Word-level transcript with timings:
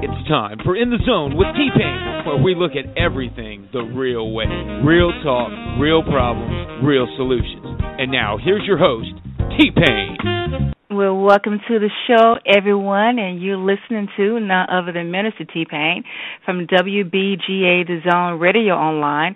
It's 0.00 0.28
time 0.28 0.58
for 0.62 0.76
In 0.76 0.90
the 0.90 0.98
Zone 1.04 1.36
with 1.36 1.48
T 1.56 1.70
Pain, 1.74 2.22
where 2.24 2.40
we 2.40 2.54
look 2.54 2.70
at 2.78 2.86
everything 2.96 3.68
the 3.72 3.82
real 3.82 4.30
way. 4.30 4.46
Real 4.86 5.10
talk, 5.24 5.50
real 5.80 6.04
problems, 6.04 6.84
real 6.86 7.08
solutions. 7.16 7.82
And 7.98 8.12
now, 8.12 8.38
here's 8.38 8.62
your 8.64 8.78
host, 8.78 9.10
T 9.58 9.72
Pain. 9.74 10.72
Well, 10.88 11.18
welcome 11.18 11.58
to 11.66 11.80
the 11.80 11.90
show, 12.06 12.36
everyone, 12.46 13.18
and 13.18 13.42
you're 13.42 13.56
listening 13.56 14.06
to 14.16 14.38
none 14.38 14.70
other 14.70 14.92
than 14.92 15.10
Minister 15.10 15.44
T 15.44 15.66
Pain 15.68 16.04
from 16.44 16.68
WBGA 16.68 17.82
The 17.84 17.98
Zone 18.08 18.38
Radio 18.38 18.74
Online. 18.74 19.34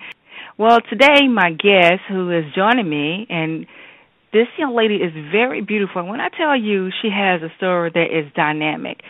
Well, 0.59 0.79
today, 0.89 1.27
my 1.27 1.51
guest 1.51 2.07
who 2.09 2.31
is 2.31 2.45
joining 2.55 2.89
me, 2.89 3.27
and 3.29 3.67
this 4.33 4.47
young 4.59 4.77
lady 4.77 4.95
is 4.95 5.13
very 5.33 5.61
beautiful. 5.61 6.07
When 6.07 6.21
I 6.21 6.29
tell 6.29 6.57
you 6.57 6.91
she 7.03 7.11
has 7.11 7.43
a 7.43 7.53
story 7.57 7.91
that 7.93 8.17
is 8.17 8.33
dynamic, 8.35 9.01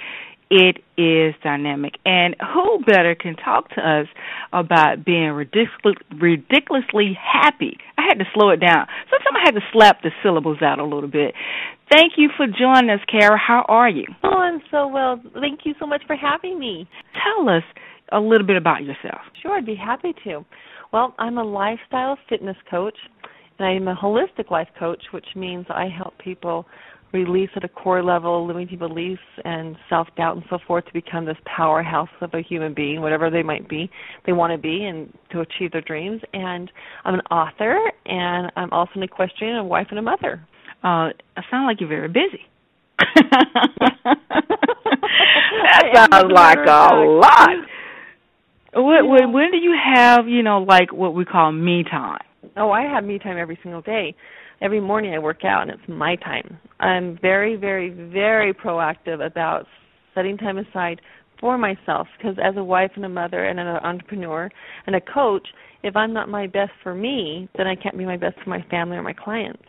it 0.53 0.85
is 1.01 1.35
dynamic. 1.43 1.95
And 2.05 2.37
who 2.53 2.85
better 2.85 3.15
can 3.15 3.37
talk 3.37 3.71
to 3.71 3.81
us 3.81 4.07
about 4.53 5.03
being 5.03 5.31
ridiculous, 5.31 5.97
ridiculously 6.21 7.17
happy? 7.19 7.79
I 7.97 8.03
had 8.03 8.19
to 8.19 8.27
slow 8.35 8.51
it 8.51 8.61
down. 8.61 8.87
Sometimes 9.09 9.37
I 9.41 9.45
had 9.47 9.55
to 9.55 9.63
slap 9.73 10.03
the 10.03 10.11
syllables 10.23 10.59
out 10.61 10.79
a 10.79 10.85
little 10.85 11.09
bit. 11.09 11.35
Thank 11.91 12.13
you 12.17 12.29
for 12.37 12.47
joining 12.47 12.91
us, 12.91 13.01
Kara. 13.11 13.39
How 13.39 13.65
are 13.69 13.89
you? 13.89 14.05
Oh, 14.23 14.37
I'm 14.37 14.61
so 14.71 14.87
well. 14.87 15.23
Thank 15.41 15.61
you 15.65 15.75
so 15.81 15.87
much 15.87 16.03
for 16.07 16.17
having 16.17 16.59
me. 16.59 16.87
Tell 17.15 17.49
us 17.49 17.65
a 18.13 18.21
little 18.21 18.47
bit 18.47 18.57
about 18.57 18.83
yourself. 18.83 19.23
Sure, 19.41 19.57
I'd 19.57 19.67
be 19.67 19.75
happy 19.75 20.13
to. 20.25 20.45
Well, 20.93 21.15
I'm 21.19 21.39
a 21.39 21.45
lifestyle 21.45 22.19
fitness 22.29 22.57
coach, 22.71 22.97
and 23.59 23.67
I'm 23.67 23.89
a 23.89 23.95
holistic 23.95 24.51
life 24.51 24.69
coach, 24.79 25.03
which 25.13 25.29
means 25.35 25.65
I 25.71 25.87
help 25.89 26.19
people 26.19 26.67
release 27.13 27.51
at 27.57 27.65
a 27.65 27.69
core 27.69 28.03
level 28.03 28.47
limiting 28.47 28.79
beliefs 28.79 29.23
and 29.45 29.77
self 29.89 30.09
doubt 30.17 30.37
and 30.37 30.45
so 30.49 30.59
forth 30.67 30.85
to 30.87 30.93
become 30.93 31.25
this 31.25 31.37
powerhouse 31.45 32.09
of 32.21 32.33
a 32.35 32.43
human 32.43 32.75
being, 32.75 33.01
whatever 33.01 33.31
they 33.31 33.43
might 33.43 33.69
be, 33.69 33.91
they 34.27 34.33
want 34.33 34.53
to 34.53 34.59
be, 34.59 34.85
and 34.85 35.13
to 35.31 35.41
achieve 35.41 35.73
their 35.73 35.83
dreams. 35.83 36.21
And 36.33 36.71
I'm 37.05 37.15
an 37.15 37.21
author, 37.31 37.79
and 38.07 38.51
I'm 38.57 38.73
also 38.73 38.93
an 38.97 39.03
equestrian, 39.03 39.57
a 39.57 39.65
wife, 39.65 39.89
and 39.91 39.99
a 39.99 40.03
mother. 40.03 40.47
Uh, 40.83 41.13
I 41.37 41.43
sound 41.51 41.67
like 41.67 41.81
you're 41.81 41.89
very 41.89 42.09
busy. 42.09 42.47
that 43.15 43.29
sounds 45.95 46.33
like 46.33 46.59
a 46.59 46.95
lot. 46.95 47.49
When, 48.75 49.09
when, 49.09 49.33
when 49.33 49.51
do 49.51 49.59
you 49.59 49.77
have, 49.95 50.29
you 50.29 50.43
know, 50.43 50.59
like 50.63 50.93
what 50.93 51.15
we 51.15 51.25
call 51.25 51.53
me 51.53 51.85
time? 51.85 52.21
Oh, 52.57 52.71
I 52.71 52.83
have 52.83 53.05
me 53.05 53.19
time 53.19 53.39
every 53.39 53.59
single 53.63 53.83
day 53.83 54.17
every 54.63 54.81
morning 54.81 55.13
I 55.13 55.19
work 55.19 55.45
out 55.45 55.63
and 55.63 55.71
it's 55.73 55.89
my 55.89 56.17
time. 56.17 56.57
I'm 56.81 57.19
very, 57.21 57.57
very, 57.57 57.91
very 57.91 58.55
proactive 58.55 59.25
about 59.25 59.67
setting 60.15 60.39
time 60.39 60.59
aside 60.59 61.01
for 61.41 61.59
myself 61.59 62.07
because 62.17 62.37
as 62.43 62.55
a 62.57 62.63
wife 62.63 62.93
and 62.95 63.05
a 63.05 63.09
mother 63.09 63.45
and 63.45 63.59
an 63.59 63.67
entrepreneur 63.67 64.49
and 64.87 64.95
a 64.95 65.01
coach, 65.01 65.47
if 65.83 65.97
I'm 65.97 66.13
not 66.13 66.29
my 66.29 66.47
best 66.47 66.71
for 66.83 66.95
me, 66.95 67.49
then 67.59 67.67
I 67.67 67.75
can't 67.75 67.99
be 67.99 68.05
my 68.05 68.17
best 68.17 68.37
for 68.43 68.51
my 68.51 68.63
family 68.71 68.97
or 68.97 69.03
my 69.03 69.13
clients. 69.13 69.65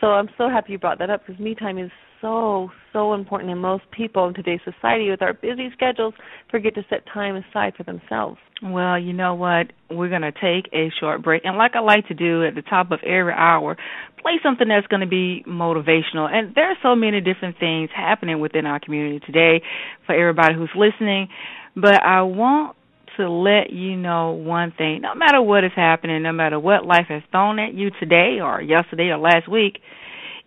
So 0.00 0.08
I'm 0.08 0.28
so 0.36 0.50
happy 0.50 0.72
you 0.72 0.78
brought 0.78 0.98
that 0.98 1.08
up 1.08 1.26
because 1.26 1.40
me 1.40 1.54
time 1.54 1.78
is 1.78 1.90
so, 2.24 2.70
so 2.94 3.12
important. 3.12 3.50
And 3.50 3.60
most 3.60 3.82
people 3.94 4.26
in 4.28 4.34
today's 4.34 4.60
society, 4.64 5.10
with 5.10 5.20
our 5.20 5.34
busy 5.34 5.68
schedules, 5.74 6.14
forget 6.50 6.74
to 6.76 6.82
set 6.88 7.04
time 7.12 7.36
aside 7.36 7.74
for 7.76 7.82
themselves. 7.82 8.38
Well, 8.62 8.98
you 8.98 9.12
know 9.12 9.34
what? 9.34 9.72
We're 9.90 10.08
going 10.08 10.22
to 10.22 10.32
take 10.32 10.72
a 10.72 10.90
short 10.98 11.22
break. 11.22 11.44
And 11.44 11.58
like 11.58 11.72
I 11.74 11.80
like 11.80 12.08
to 12.08 12.14
do 12.14 12.46
at 12.46 12.54
the 12.54 12.62
top 12.62 12.92
of 12.92 13.00
every 13.02 13.34
hour, 13.34 13.76
play 14.22 14.40
something 14.42 14.66
that's 14.66 14.86
going 14.86 15.02
to 15.02 15.06
be 15.06 15.44
motivational. 15.46 16.32
And 16.32 16.54
there 16.54 16.70
are 16.70 16.76
so 16.82 16.96
many 16.96 17.20
different 17.20 17.58
things 17.60 17.90
happening 17.94 18.40
within 18.40 18.64
our 18.64 18.80
community 18.80 19.20
today 19.26 19.62
for 20.06 20.14
everybody 20.14 20.54
who's 20.54 20.72
listening. 20.74 21.28
But 21.76 22.02
I 22.02 22.22
want 22.22 22.74
to 23.18 23.28
let 23.28 23.70
you 23.70 23.96
know 23.96 24.30
one 24.30 24.72
thing 24.76 25.02
no 25.02 25.14
matter 25.14 25.42
what 25.42 25.62
is 25.62 25.72
happening, 25.76 26.22
no 26.22 26.32
matter 26.32 26.58
what 26.58 26.86
life 26.86 27.06
has 27.10 27.22
thrown 27.30 27.58
at 27.58 27.74
you 27.74 27.90
today 28.00 28.38
or 28.42 28.62
yesterday 28.62 29.10
or 29.10 29.18
last 29.18 29.46
week, 29.46 29.78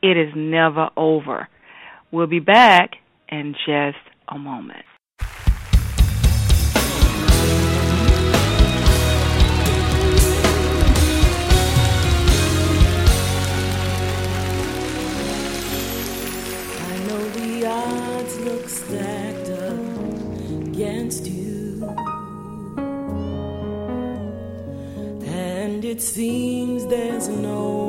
it 0.02 0.18
is 0.18 0.34
never 0.36 0.90
over. 0.98 1.48
We'll 2.10 2.26
be 2.28 2.40
back 2.40 2.96
in 3.28 3.54
just 3.66 3.98
a 4.30 4.38
moment. 4.38 4.86
I 5.20 5.26
know 17.08 17.30
the 17.30 17.68
odds 17.68 18.40
look 18.40 18.70
stacked 18.70 19.50
up 19.50 19.80
against 20.70 21.28
you. 21.28 21.94
And 25.26 25.84
it 25.84 26.02
seems 26.02 26.88
there's 26.88 27.28
no 27.28 27.87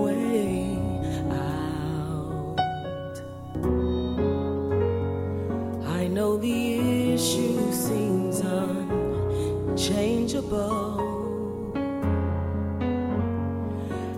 unchangeable. 9.79 10.99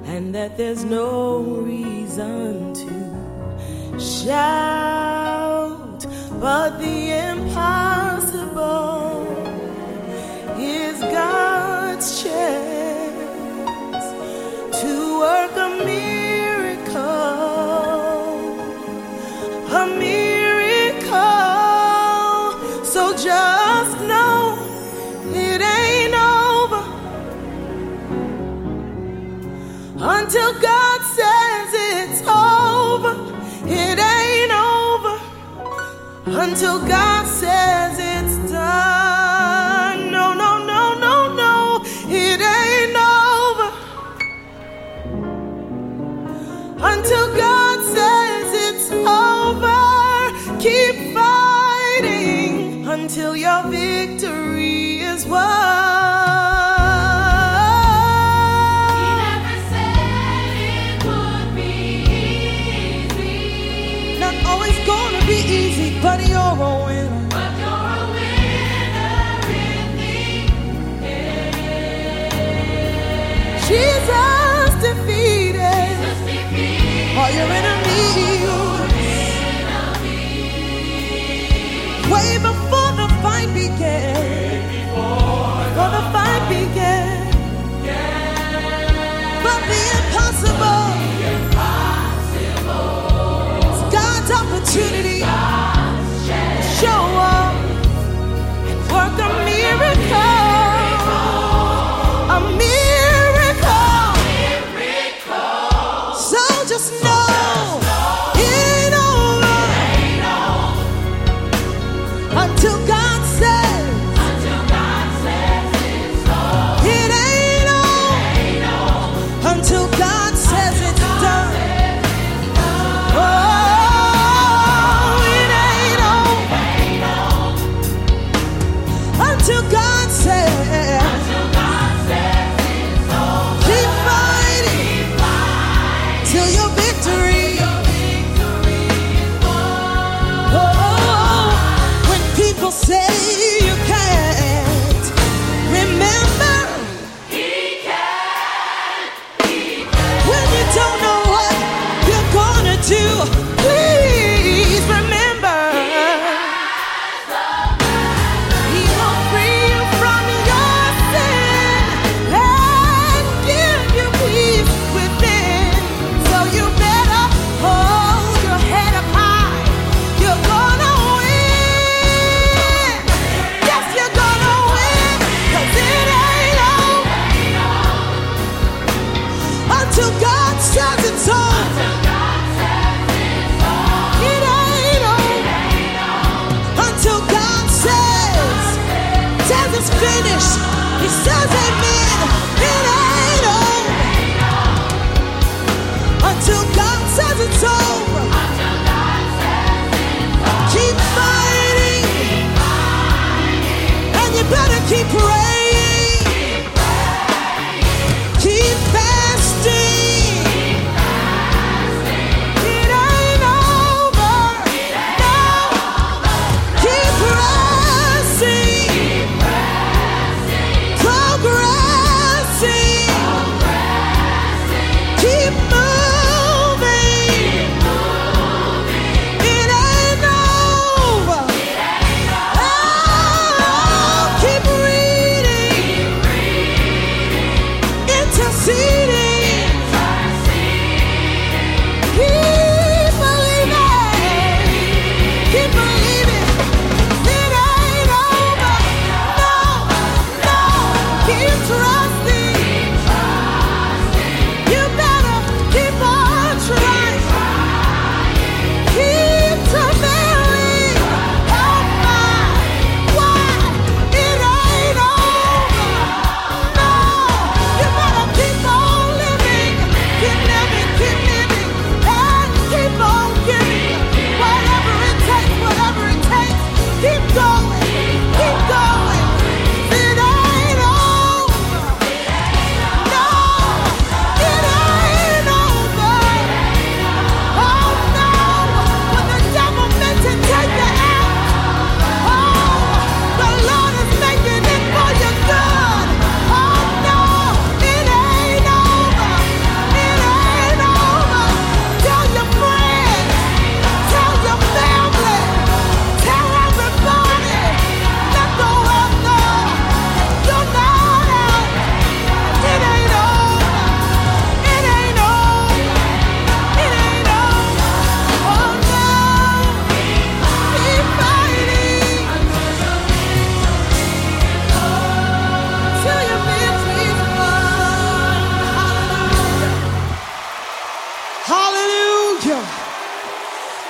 And 0.06 0.34
that 0.34 0.56
there's 0.56 0.84
no 0.84 1.40
reason 1.40 2.72
to 2.72 4.00
shout, 4.00 6.06
but 6.40 6.78
the 6.78 7.10
impossible 7.30 9.26
is 10.58 10.98
God's 11.00 12.22
chance 12.22 12.69
until 36.32 36.78
God 36.86 37.26
says 37.26 37.98
it's 37.98 38.50
done. 38.52 40.10
No, 40.12 40.32
no, 40.32 40.64
no, 40.64 40.94
no, 40.98 41.34
no. 41.34 41.82
It 42.08 42.40
ain't 42.40 42.96
over 42.96 43.70
until 46.78 47.36
God 47.36 47.82
says 47.84 48.46
it's 48.68 48.90
over. 48.92 50.60
Keep 50.60 51.14
fighting 51.14 52.86
until 52.86 53.36
your 53.36 53.64
victory 53.68 55.00
is 55.00 55.26
won. 55.26 55.89
Before 82.20 82.92
the 83.00 83.08
fight 83.22 83.48
began. 83.54 84.14
Before 84.72 85.90
the 85.96 86.04
fight 86.14 86.44
began. 86.48 87.30
But 89.44 89.60
the 89.70 89.82
impossible. 89.98 90.84
It's 93.68 93.82
God's 93.94 94.30
opportunity. 94.40 95.09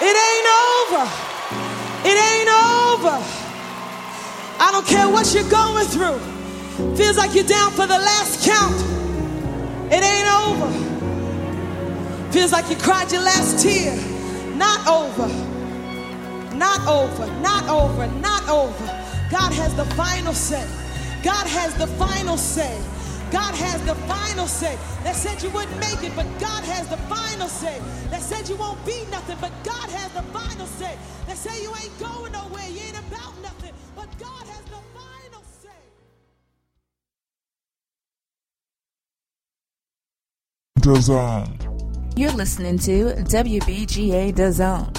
It 0.03 0.17
ain't 0.17 0.49
over. 0.67 1.05
It 2.09 2.17
ain't 2.17 2.49
over. 2.49 3.17
I 4.59 4.71
don't 4.73 4.87
care 4.87 5.09
what 5.09 5.35
you're 5.35 5.49
going 5.51 5.87
through. 5.87 6.19
Feels 6.97 7.17
like 7.17 7.35
you're 7.35 7.45
down 7.45 7.71
for 7.73 7.87
the 7.87 7.99
last 7.99 8.45
count. 8.45 8.77
It 9.93 10.03
ain't 10.03 10.29
over. 10.45 10.71
Feels 12.33 12.53
like 12.53 12.71
you 12.71 12.77
cried 12.77 13.13
your 13.13 13.23
last 13.23 13.63
tear. 13.63 13.95
Not 14.57 14.87
over. 14.87 15.29
Not 16.57 16.87
over. 16.87 17.27
Not 17.41 17.69
over. 17.69 18.07
Not 18.21 18.49
over. 18.49 18.87
God 19.31 19.53
has 19.53 19.75
the 19.75 19.85
final 19.97 20.33
say. 20.33 20.67
God 21.23 21.47
has 21.47 21.75
the 21.75 21.87
final 21.87 22.37
say. 22.37 22.81
God 23.31 23.55
has 23.55 23.81
the 23.87 23.95
final 23.95 24.47
say. 24.49 24.77
That 25.05 25.15
said 25.15 25.41
you 25.43 25.51
wouldn't 25.51 25.79
make 25.79 26.03
it, 26.03 26.15
but 26.17 26.27
God 26.41 26.65
has 26.65 26.89
the 26.89 26.97
final 26.97 27.47
say. 27.47 27.81
That 28.11 28.23
said 28.23 28.49
you 28.49 28.57
won't 28.57 28.85
be 28.85 29.05
nothing, 29.11 29.39
but 29.41 29.53
God 29.63 29.89
has 29.91 30.13
the 30.13 30.23
final 30.33 30.67
say. 30.67 30.97
That 31.27 31.37
say 31.37 31.63
you 31.63 31.73
ain't 31.77 31.97
going 32.01 32.33
nowhere, 32.33 32.69
you 32.69 32.81
ain't 32.81 32.99
about 32.99 33.41
nothing, 33.41 33.73
but 33.95 34.09
God 34.19 34.47
has 34.47 34.65
the 34.65 34.81
final 34.99 35.43
say. 35.63 35.69
The 40.83 41.01
Zone. 41.01 41.59
You're 42.17 42.33
listening 42.33 42.79
to 42.81 43.15
WBGA 43.31 44.35
The 44.35 44.51
Zone, 44.51 44.93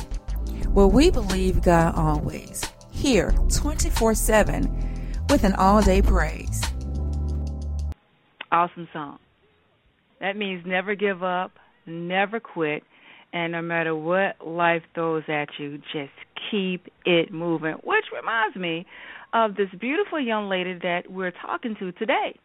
where 0.73 0.87
we 0.87 1.11
believe 1.11 1.61
God 1.61 1.95
always, 1.95 2.63
here 2.91 3.31
24 3.49 4.15
7 4.15 5.23
with 5.29 5.43
an 5.43 5.53
all 5.55 5.81
day 5.81 6.01
praise. 6.01 6.61
Awesome 8.51 8.87
song. 8.91 9.19
That 10.19 10.35
means 10.35 10.63
never 10.65 10.93
give 10.93 11.23
up, 11.23 11.51
never 11.85 12.39
quit, 12.39 12.83
and 13.33 13.53
no 13.53 13.61
matter 13.61 13.95
what 13.95 14.45
life 14.45 14.83
throws 14.93 15.23
at 15.27 15.47
you, 15.57 15.77
just 15.93 16.11
keep 16.51 16.87
it 17.05 17.31
moving. 17.31 17.75
Which 17.83 18.05
reminds 18.13 18.57
me 18.57 18.85
of 19.33 19.55
this 19.55 19.69
beautiful 19.79 20.19
young 20.19 20.49
lady 20.49 20.77
that 20.83 21.09
we're 21.09 21.31
talking 21.31 21.75
to 21.79 21.91
today. 21.93 22.37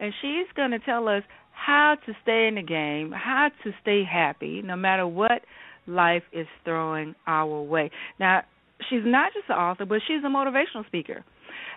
And 0.00 0.12
she's 0.20 0.46
going 0.56 0.72
to 0.72 0.78
tell 0.80 1.08
us 1.08 1.22
how 1.52 1.96
to 2.06 2.12
stay 2.22 2.48
in 2.48 2.56
the 2.56 2.62
game, 2.62 3.12
how 3.12 3.48
to 3.64 3.70
stay 3.80 4.02
happy, 4.04 4.62
no 4.62 4.76
matter 4.76 5.06
what 5.06 5.42
life 5.86 6.24
is 6.32 6.46
throwing 6.64 7.14
our 7.26 7.62
way. 7.62 7.90
Now, 8.18 8.42
she's 8.90 9.02
not 9.04 9.32
just 9.32 9.48
an 9.48 9.56
author, 9.56 9.86
but 9.86 10.00
she's 10.06 10.22
a 10.24 10.28
motivational 10.28 10.84
speaker 10.86 11.24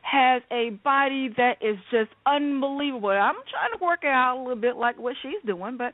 has 0.02 0.42
a 0.52 0.72
body 0.84 1.30
that 1.38 1.58
is 1.62 1.78
just 1.92 2.10
unbelievable. 2.26 3.10
I'm 3.10 3.36
trying 3.50 3.78
to 3.78 3.84
work 3.84 4.00
it 4.04 4.08
out 4.08 4.38
a 4.38 4.42
little 4.42 4.56
bit 4.60 4.76
like 4.78 4.98
what 4.98 5.16
she's 5.22 5.42
doing, 5.46 5.78
but 5.78 5.94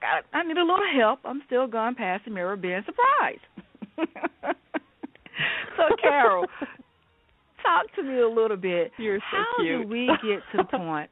God, 0.00 0.24
I 0.32 0.42
need 0.42 0.56
a 0.56 0.60
little 0.60 0.80
help. 0.98 1.20
I'm 1.24 1.42
still 1.46 1.66
going 1.66 1.94
past 1.94 2.24
the 2.24 2.30
mirror 2.30 2.56
being 2.56 2.82
surprised. 2.84 3.40
so, 5.76 5.96
Carol, 6.02 6.46
talk 7.62 7.94
to 7.96 8.02
me 8.02 8.20
a 8.20 8.28
little 8.28 8.56
bit. 8.56 8.92
You're 8.98 9.18
so 9.18 9.22
How 9.30 9.44
cute. 9.62 9.82
do 9.82 9.88
we 9.88 10.06
get 10.22 10.40
to 10.52 10.58
the 10.58 10.78
point, 10.78 11.10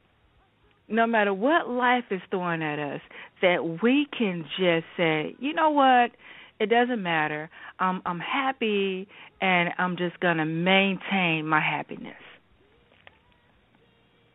no 0.87 1.07
matter 1.07 1.33
what 1.33 1.67
life 1.67 2.05
is 2.11 2.21
throwing 2.29 2.61
at 2.61 2.79
us, 2.79 3.01
that 3.41 3.79
we 3.81 4.07
can 4.17 4.43
just 4.57 4.85
say, 4.97 5.35
you 5.39 5.53
know 5.53 5.71
what? 5.71 6.11
It 6.59 6.67
doesn't 6.69 7.01
matter. 7.01 7.49
I'm 7.79 8.01
I'm 8.05 8.19
happy, 8.19 9.07
and 9.41 9.69
I'm 9.77 9.97
just 9.97 10.19
gonna 10.19 10.45
maintain 10.45 11.47
my 11.47 11.59
happiness. 11.59 12.15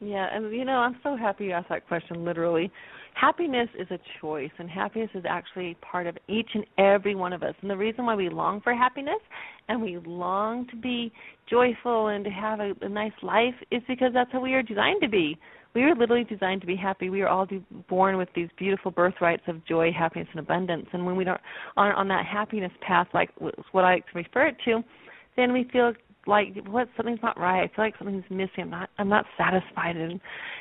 Yeah, 0.00 0.28
and 0.32 0.52
you 0.54 0.64
know, 0.64 0.78
I'm 0.78 0.96
so 1.02 1.16
happy 1.16 1.46
you 1.46 1.52
asked 1.52 1.68
that 1.68 1.86
question 1.86 2.24
literally. 2.24 2.70
Happiness 3.20 3.68
is 3.78 3.86
a 3.90 3.98
choice, 4.18 4.50
and 4.58 4.70
happiness 4.70 5.10
is 5.14 5.24
actually 5.28 5.76
part 5.82 6.06
of 6.06 6.16
each 6.26 6.48
and 6.54 6.64
every 6.78 7.14
one 7.14 7.34
of 7.34 7.42
us. 7.42 7.54
And 7.60 7.70
the 7.70 7.76
reason 7.76 8.06
why 8.06 8.14
we 8.14 8.30
long 8.30 8.62
for 8.62 8.72
happiness 8.72 9.20
and 9.68 9.82
we 9.82 9.98
long 10.06 10.66
to 10.68 10.76
be 10.76 11.12
joyful 11.48 12.08
and 12.08 12.24
to 12.24 12.30
have 12.30 12.60
a, 12.60 12.72
a 12.80 12.88
nice 12.88 13.12
life 13.22 13.54
is 13.70 13.82
because 13.86 14.12
that's 14.14 14.32
how 14.32 14.40
we 14.40 14.54
are 14.54 14.62
designed 14.62 15.02
to 15.02 15.08
be. 15.08 15.38
We 15.74 15.82
are 15.82 15.94
literally 15.94 16.24
designed 16.24 16.62
to 16.62 16.66
be 16.66 16.76
happy. 16.76 17.10
We 17.10 17.20
are 17.20 17.28
all 17.28 17.44
do, 17.44 17.62
born 17.90 18.16
with 18.16 18.30
these 18.34 18.48
beautiful 18.56 18.90
birthrights 18.90 19.42
of 19.48 19.64
joy, 19.66 19.92
happiness, 19.92 20.28
and 20.32 20.40
abundance. 20.40 20.86
And 20.94 21.04
when 21.04 21.14
we 21.14 21.24
don't 21.24 21.40
on 21.76 21.92
on 21.92 22.08
that 22.08 22.24
happiness 22.24 22.72
path, 22.80 23.08
like 23.12 23.30
what 23.72 23.84
I 23.84 24.02
refer 24.14 24.46
it 24.46 24.56
to, 24.64 24.82
then 25.36 25.52
we 25.52 25.68
feel 25.70 25.92
like 26.26 26.56
what 26.68 26.88
something's 26.96 27.22
not 27.22 27.38
right. 27.38 27.62
I 27.62 27.66
feel 27.74 27.84
like 27.84 27.94
something's 27.98 28.24
missing. 28.30 28.64
I'm 28.64 28.70
not 28.70 28.90
I'm 28.98 29.08
not 29.08 29.26
satisfied 29.36 29.96
and 29.96 30.20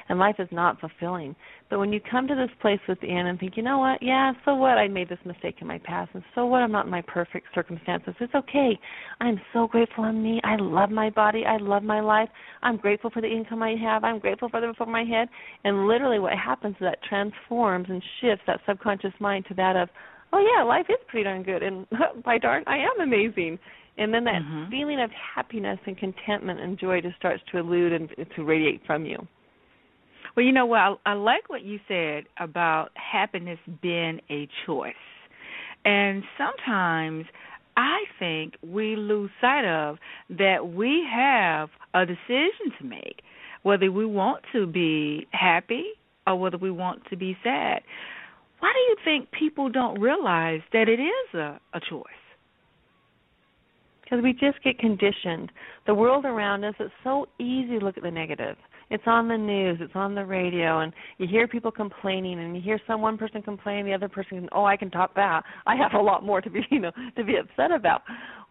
and 0.09 0.19
life 0.19 0.35
is 0.39 0.47
not 0.51 0.79
fulfilling. 0.79 1.35
But 1.69 1.79
when 1.79 1.93
you 1.93 1.99
come 2.09 2.27
to 2.27 2.35
this 2.35 2.49
place 2.61 2.79
within 2.87 3.27
and 3.27 3.39
think, 3.39 3.55
you 3.55 3.63
know 3.63 3.77
what, 3.77 4.01
yeah, 4.01 4.33
so 4.43 4.55
what 4.55 4.77
I 4.77 4.87
made 4.87 5.07
this 5.07 5.19
mistake 5.23 5.57
in 5.61 5.67
my 5.67 5.77
past 5.77 6.09
and 6.13 6.23
so 6.35 6.45
what 6.45 6.61
I'm 6.61 6.71
not 6.71 6.85
in 6.85 6.91
my 6.91 7.03
perfect 7.03 7.47
circumstances. 7.53 8.15
It's 8.19 8.33
okay. 8.33 8.77
I'm 9.21 9.39
so 9.53 9.67
grateful 9.67 10.03
on 10.03 10.21
me. 10.21 10.41
I 10.43 10.55
love 10.57 10.89
my 10.89 11.11
body. 11.11 11.45
I 11.45 11.57
love 11.57 11.83
my 11.83 12.01
life. 12.01 12.29
I'm 12.63 12.77
grateful 12.77 13.11
for 13.11 13.21
the 13.21 13.27
income 13.27 13.61
I 13.61 13.75
have. 13.81 14.03
I'm 14.03 14.19
grateful 14.19 14.49
for 14.49 14.59
the 14.59 14.67
roof 14.67 14.77
over 14.79 14.91
my 14.91 15.03
head. 15.03 15.29
And 15.63 15.87
literally 15.87 16.19
what 16.19 16.33
happens 16.33 16.75
is 16.75 16.81
that 16.81 17.03
transforms 17.07 17.85
and 17.89 18.03
shifts 18.19 18.43
that 18.47 18.59
subconscious 18.67 19.13
mind 19.19 19.45
to 19.49 19.53
that 19.55 19.75
of, 19.75 19.89
oh 20.33 20.43
yeah, 20.55 20.63
life 20.63 20.87
is 20.89 20.97
pretty 21.07 21.23
darn 21.23 21.43
good 21.43 21.63
and 21.63 21.85
by 22.25 22.37
darn 22.37 22.63
I 22.67 22.77
am 22.77 23.01
amazing 23.01 23.59
and 23.99 24.13
then 24.13 24.23
that 24.23 24.41
mm-hmm. 24.41 24.71
feeling 24.71 25.01
of 25.01 25.11
happiness 25.35 25.77
and 25.85 25.97
contentment 25.97 26.59
and 26.61 26.79
joy 26.79 27.01
just 27.01 27.17
starts 27.17 27.43
to 27.51 27.59
elude 27.59 27.91
and 27.91 28.09
to 28.35 28.43
radiate 28.43 28.81
from 28.87 29.05
you. 29.05 29.27
Well, 30.39 30.45
you 30.45 30.53
know 30.53 30.67
what? 30.67 30.77
I, 30.77 30.95
I 31.05 31.13
like 31.15 31.49
what 31.49 31.63
you 31.63 31.81
said 31.85 32.23
about 32.39 32.91
happiness 32.93 33.59
being 33.81 34.21
a 34.29 34.47
choice. 34.65 34.93
And 35.83 36.23
sometimes 36.37 37.25
I 37.75 37.97
think 38.19 38.53
we 38.65 38.95
lose 38.95 39.31
sight 39.41 39.65
of 39.65 39.97
that 40.29 40.65
we 40.73 41.05
have 41.13 41.67
a 41.93 42.05
decision 42.05 42.71
to 42.79 42.85
make 42.85 43.21
whether 43.63 43.91
we 43.91 44.05
want 44.05 44.45
to 44.53 44.65
be 44.65 45.27
happy 45.31 45.87
or 46.25 46.39
whether 46.39 46.57
we 46.57 46.71
want 46.71 47.01
to 47.09 47.17
be 47.17 47.35
sad. 47.43 47.81
Why 48.61 48.71
do 48.71 48.79
you 48.79 48.95
think 49.03 49.31
people 49.37 49.67
don't 49.67 49.99
realize 49.99 50.61
that 50.71 50.87
it 50.87 51.01
is 51.01 51.33
a, 51.33 51.59
a 51.73 51.81
choice? 51.81 52.05
because 54.09 54.23
we 54.23 54.31
just 54.33 54.63
get 54.63 54.79
conditioned. 54.79 55.51
The 55.85 55.93
world 55.93 56.25
around 56.25 56.63
us, 56.63 56.73
it's 56.79 56.91
so 57.03 57.27
easy 57.39 57.77
to 57.79 57.85
look 57.85 57.97
at 57.97 58.03
the 58.03 58.09
negative. 58.11 58.55
It's 58.89 59.03
on 59.05 59.27
the 59.27 59.37
news, 59.37 59.77
it's 59.81 59.95
on 59.95 60.15
the 60.15 60.25
radio, 60.25 60.79
and 60.79 60.93
you 61.17 61.27
hear 61.27 61.47
people 61.47 61.71
complaining, 61.71 62.39
and 62.39 62.55
you 62.55 62.61
hear 62.61 62.79
some 62.87 63.01
one 63.01 63.17
person 63.17 63.41
complain, 63.41 63.85
the 63.85 63.93
other 63.93 64.09
person, 64.09 64.49
oh, 64.51 64.65
I 64.65 64.77
can 64.77 64.89
top 64.89 65.13
that. 65.15 65.43
I 65.67 65.75
have 65.75 65.93
a 65.93 66.01
lot 66.01 66.25
more 66.25 66.41
to 66.41 66.49
be, 66.49 66.61
you 66.71 66.79
know, 66.79 66.91
to 67.15 67.23
be 67.23 67.35
upset 67.35 67.71
about. 67.71 68.01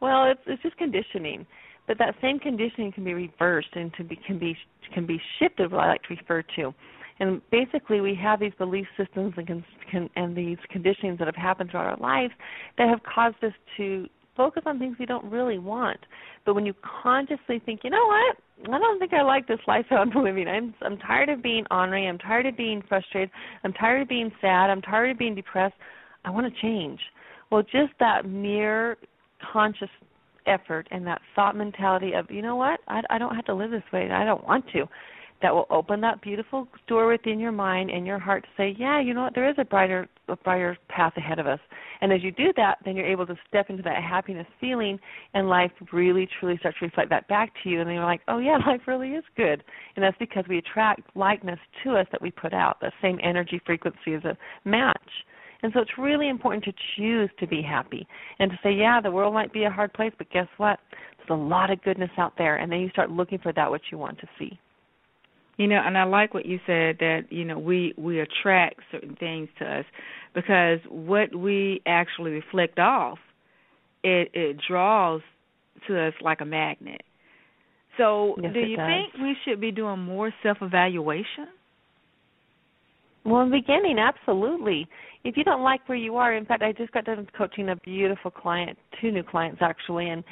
Well, 0.00 0.30
it's 0.30 0.40
it's 0.46 0.62
just 0.62 0.76
conditioning, 0.76 1.46
but 1.86 1.98
that 1.98 2.14
same 2.22 2.38
conditioning 2.38 2.92
can 2.92 3.04
be 3.04 3.14
reversed 3.14 3.74
and 3.74 3.92
to 3.94 4.04
be 4.04 4.16
can 4.26 4.38
be 4.38 4.56
can 4.94 5.06
be 5.06 5.20
shifted. 5.38 5.72
What 5.72 5.84
I 5.84 5.88
like 5.88 6.02
to 6.04 6.14
refer 6.14 6.42
to. 6.56 6.72
And 7.20 7.42
basically, 7.50 8.00
we 8.00 8.14
have 8.14 8.38
these 8.38 8.52
belief 8.58 8.86
systems 8.96 9.34
and, 9.36 9.64
con- 9.90 10.10
and 10.14 10.36
these 10.36 10.58
conditionings 10.72 11.18
that 11.18 11.26
have 11.26 11.34
happened 11.34 11.70
throughout 11.70 11.86
our 11.86 11.96
lives 11.96 12.32
that 12.76 12.88
have 12.88 13.00
caused 13.02 13.42
us 13.42 13.52
to 13.76 14.06
focus 14.38 14.62
on 14.64 14.78
things 14.78 14.96
we 14.98 15.04
don't 15.04 15.30
really 15.30 15.58
want. 15.58 15.98
But 16.46 16.54
when 16.54 16.64
you 16.64 16.72
consciously 17.02 17.60
think, 17.66 17.80
you 17.84 17.90
know 17.90 18.06
what, 18.06 18.36
I 18.72 18.78
don't 18.78 18.98
think 18.98 19.12
I 19.12 19.20
like 19.20 19.46
this 19.46 19.58
life 19.66 19.84
I'm 19.90 20.10
living. 20.24 20.48
I'm 20.48 20.74
I'm 20.80 20.96
tired 20.96 21.28
of 21.28 21.42
being 21.42 21.66
ornery. 21.70 22.08
I'm 22.08 22.16
tired 22.16 22.46
of 22.46 22.56
being 22.56 22.82
frustrated. 22.88 23.30
I'm 23.64 23.74
tired 23.74 24.02
of 24.02 24.08
being 24.08 24.32
sad. 24.40 24.70
I'm 24.70 24.80
tired 24.80 25.10
of 25.10 25.18
being 25.18 25.34
depressed. 25.34 25.74
I 26.24 26.30
want 26.30 26.52
to 26.52 26.62
change. 26.62 27.00
Well, 27.50 27.62
just 27.62 27.92
that 28.00 28.26
mere 28.26 28.96
conscious 29.52 29.90
effort 30.46 30.88
and 30.90 31.06
that 31.06 31.20
thought 31.34 31.56
mentality 31.56 32.12
of, 32.12 32.30
you 32.30 32.42
know 32.42 32.56
what, 32.56 32.80
I, 32.88 33.02
I 33.10 33.18
don't 33.18 33.34
have 33.34 33.44
to 33.46 33.54
live 33.54 33.70
this 33.70 33.82
way. 33.92 34.10
I 34.10 34.24
don't 34.24 34.44
want 34.46 34.64
to 34.72 34.86
that 35.42 35.54
will 35.54 35.66
open 35.70 36.00
that 36.00 36.20
beautiful 36.20 36.66
door 36.88 37.06
within 37.06 37.38
your 37.38 37.52
mind 37.52 37.90
and 37.90 38.06
your 38.06 38.18
heart 38.18 38.42
to 38.42 38.48
say, 38.56 38.74
yeah, 38.78 39.00
you 39.00 39.14
know 39.14 39.22
what, 39.22 39.34
there 39.34 39.48
is 39.48 39.54
a 39.58 39.64
brighter 39.64 40.08
a 40.28 40.36
brighter 40.36 40.76
path 40.88 41.12
ahead 41.16 41.38
of 41.38 41.46
us. 41.46 41.60
And 42.00 42.12
as 42.12 42.22
you 42.22 42.30
do 42.30 42.52
that, 42.56 42.78
then 42.84 42.96
you're 42.96 43.06
able 43.06 43.26
to 43.26 43.36
step 43.48 43.70
into 43.70 43.82
that 43.82 44.02
happiness 44.02 44.46
feeling 44.60 44.98
and 45.34 45.48
life 45.48 45.72
really 45.92 46.28
truly 46.38 46.56
starts 46.58 46.78
to 46.78 46.86
reflect 46.86 47.10
that 47.10 47.28
back 47.28 47.52
to 47.62 47.68
you 47.68 47.80
and 47.80 47.88
then 47.88 47.96
you're 47.96 48.04
like, 48.04 48.20
Oh 48.28 48.38
yeah, 48.38 48.56
life 48.66 48.82
really 48.86 49.10
is 49.10 49.24
good. 49.36 49.62
And 49.96 50.02
that's 50.02 50.18
because 50.18 50.44
we 50.48 50.58
attract 50.58 51.16
likeness 51.16 51.58
to 51.84 51.96
us 51.96 52.06
that 52.12 52.22
we 52.22 52.30
put 52.30 52.54
out. 52.54 52.78
That 52.80 52.92
same 53.02 53.18
energy 53.22 53.60
frequency 53.64 54.12
is 54.14 54.24
a 54.24 54.36
match. 54.64 54.96
And 55.62 55.72
so 55.74 55.80
it's 55.80 55.98
really 55.98 56.28
important 56.28 56.64
to 56.64 56.72
choose 56.96 57.30
to 57.40 57.46
be 57.46 57.62
happy 57.62 58.06
and 58.38 58.50
to 58.50 58.58
say, 58.62 58.72
yeah, 58.72 59.00
the 59.00 59.10
world 59.10 59.34
might 59.34 59.52
be 59.52 59.64
a 59.64 59.70
hard 59.70 59.92
place, 59.92 60.12
but 60.16 60.30
guess 60.30 60.46
what? 60.56 60.78
There's 61.18 61.30
a 61.30 61.42
lot 61.42 61.70
of 61.70 61.82
goodness 61.82 62.10
out 62.16 62.34
there. 62.38 62.56
And 62.56 62.70
then 62.70 62.78
you 62.78 62.90
start 62.90 63.10
looking 63.10 63.38
for 63.38 63.52
that 63.54 63.70
which 63.70 63.82
you 63.90 63.98
want 63.98 64.18
to 64.20 64.28
see. 64.38 64.58
You 65.58 65.66
know, 65.66 65.80
and 65.84 65.98
I 65.98 66.04
like 66.04 66.34
what 66.34 66.46
you 66.46 66.60
said 66.66 66.98
that 67.00 67.22
you 67.30 67.44
know 67.44 67.58
we 67.58 67.92
we 67.98 68.20
attract 68.20 68.80
certain 68.90 69.16
things 69.16 69.48
to 69.58 69.64
us 69.66 69.84
because 70.34 70.78
what 70.88 71.34
we 71.34 71.82
actually 71.84 72.30
reflect 72.30 72.78
off, 72.78 73.18
it 74.02 74.30
it 74.32 74.56
draws 74.68 75.20
to 75.88 76.00
us 76.00 76.14
like 76.22 76.40
a 76.40 76.44
magnet. 76.44 77.02
So, 77.96 78.36
yes, 78.40 78.52
do 78.54 78.60
you 78.60 78.76
think 78.76 79.14
we 79.20 79.36
should 79.44 79.60
be 79.60 79.72
doing 79.72 79.98
more 79.98 80.32
self 80.42 80.58
evaluation? 80.60 81.48
Well, 83.24 83.42
in 83.42 83.50
the 83.50 83.58
beginning, 83.58 83.98
absolutely. 83.98 84.86
If 85.24 85.36
you 85.36 85.42
don't 85.42 85.62
like 85.62 85.86
where 85.88 85.98
you 85.98 86.16
are, 86.16 86.34
in 86.34 86.46
fact, 86.46 86.62
I 86.62 86.72
just 86.72 86.92
got 86.92 87.04
done 87.04 87.26
coaching 87.36 87.68
a 87.70 87.76
beautiful 87.76 88.30
client, 88.30 88.78
two 89.00 89.10
new 89.10 89.24
clients 89.24 89.58
actually, 89.60 90.08
and 90.08 90.22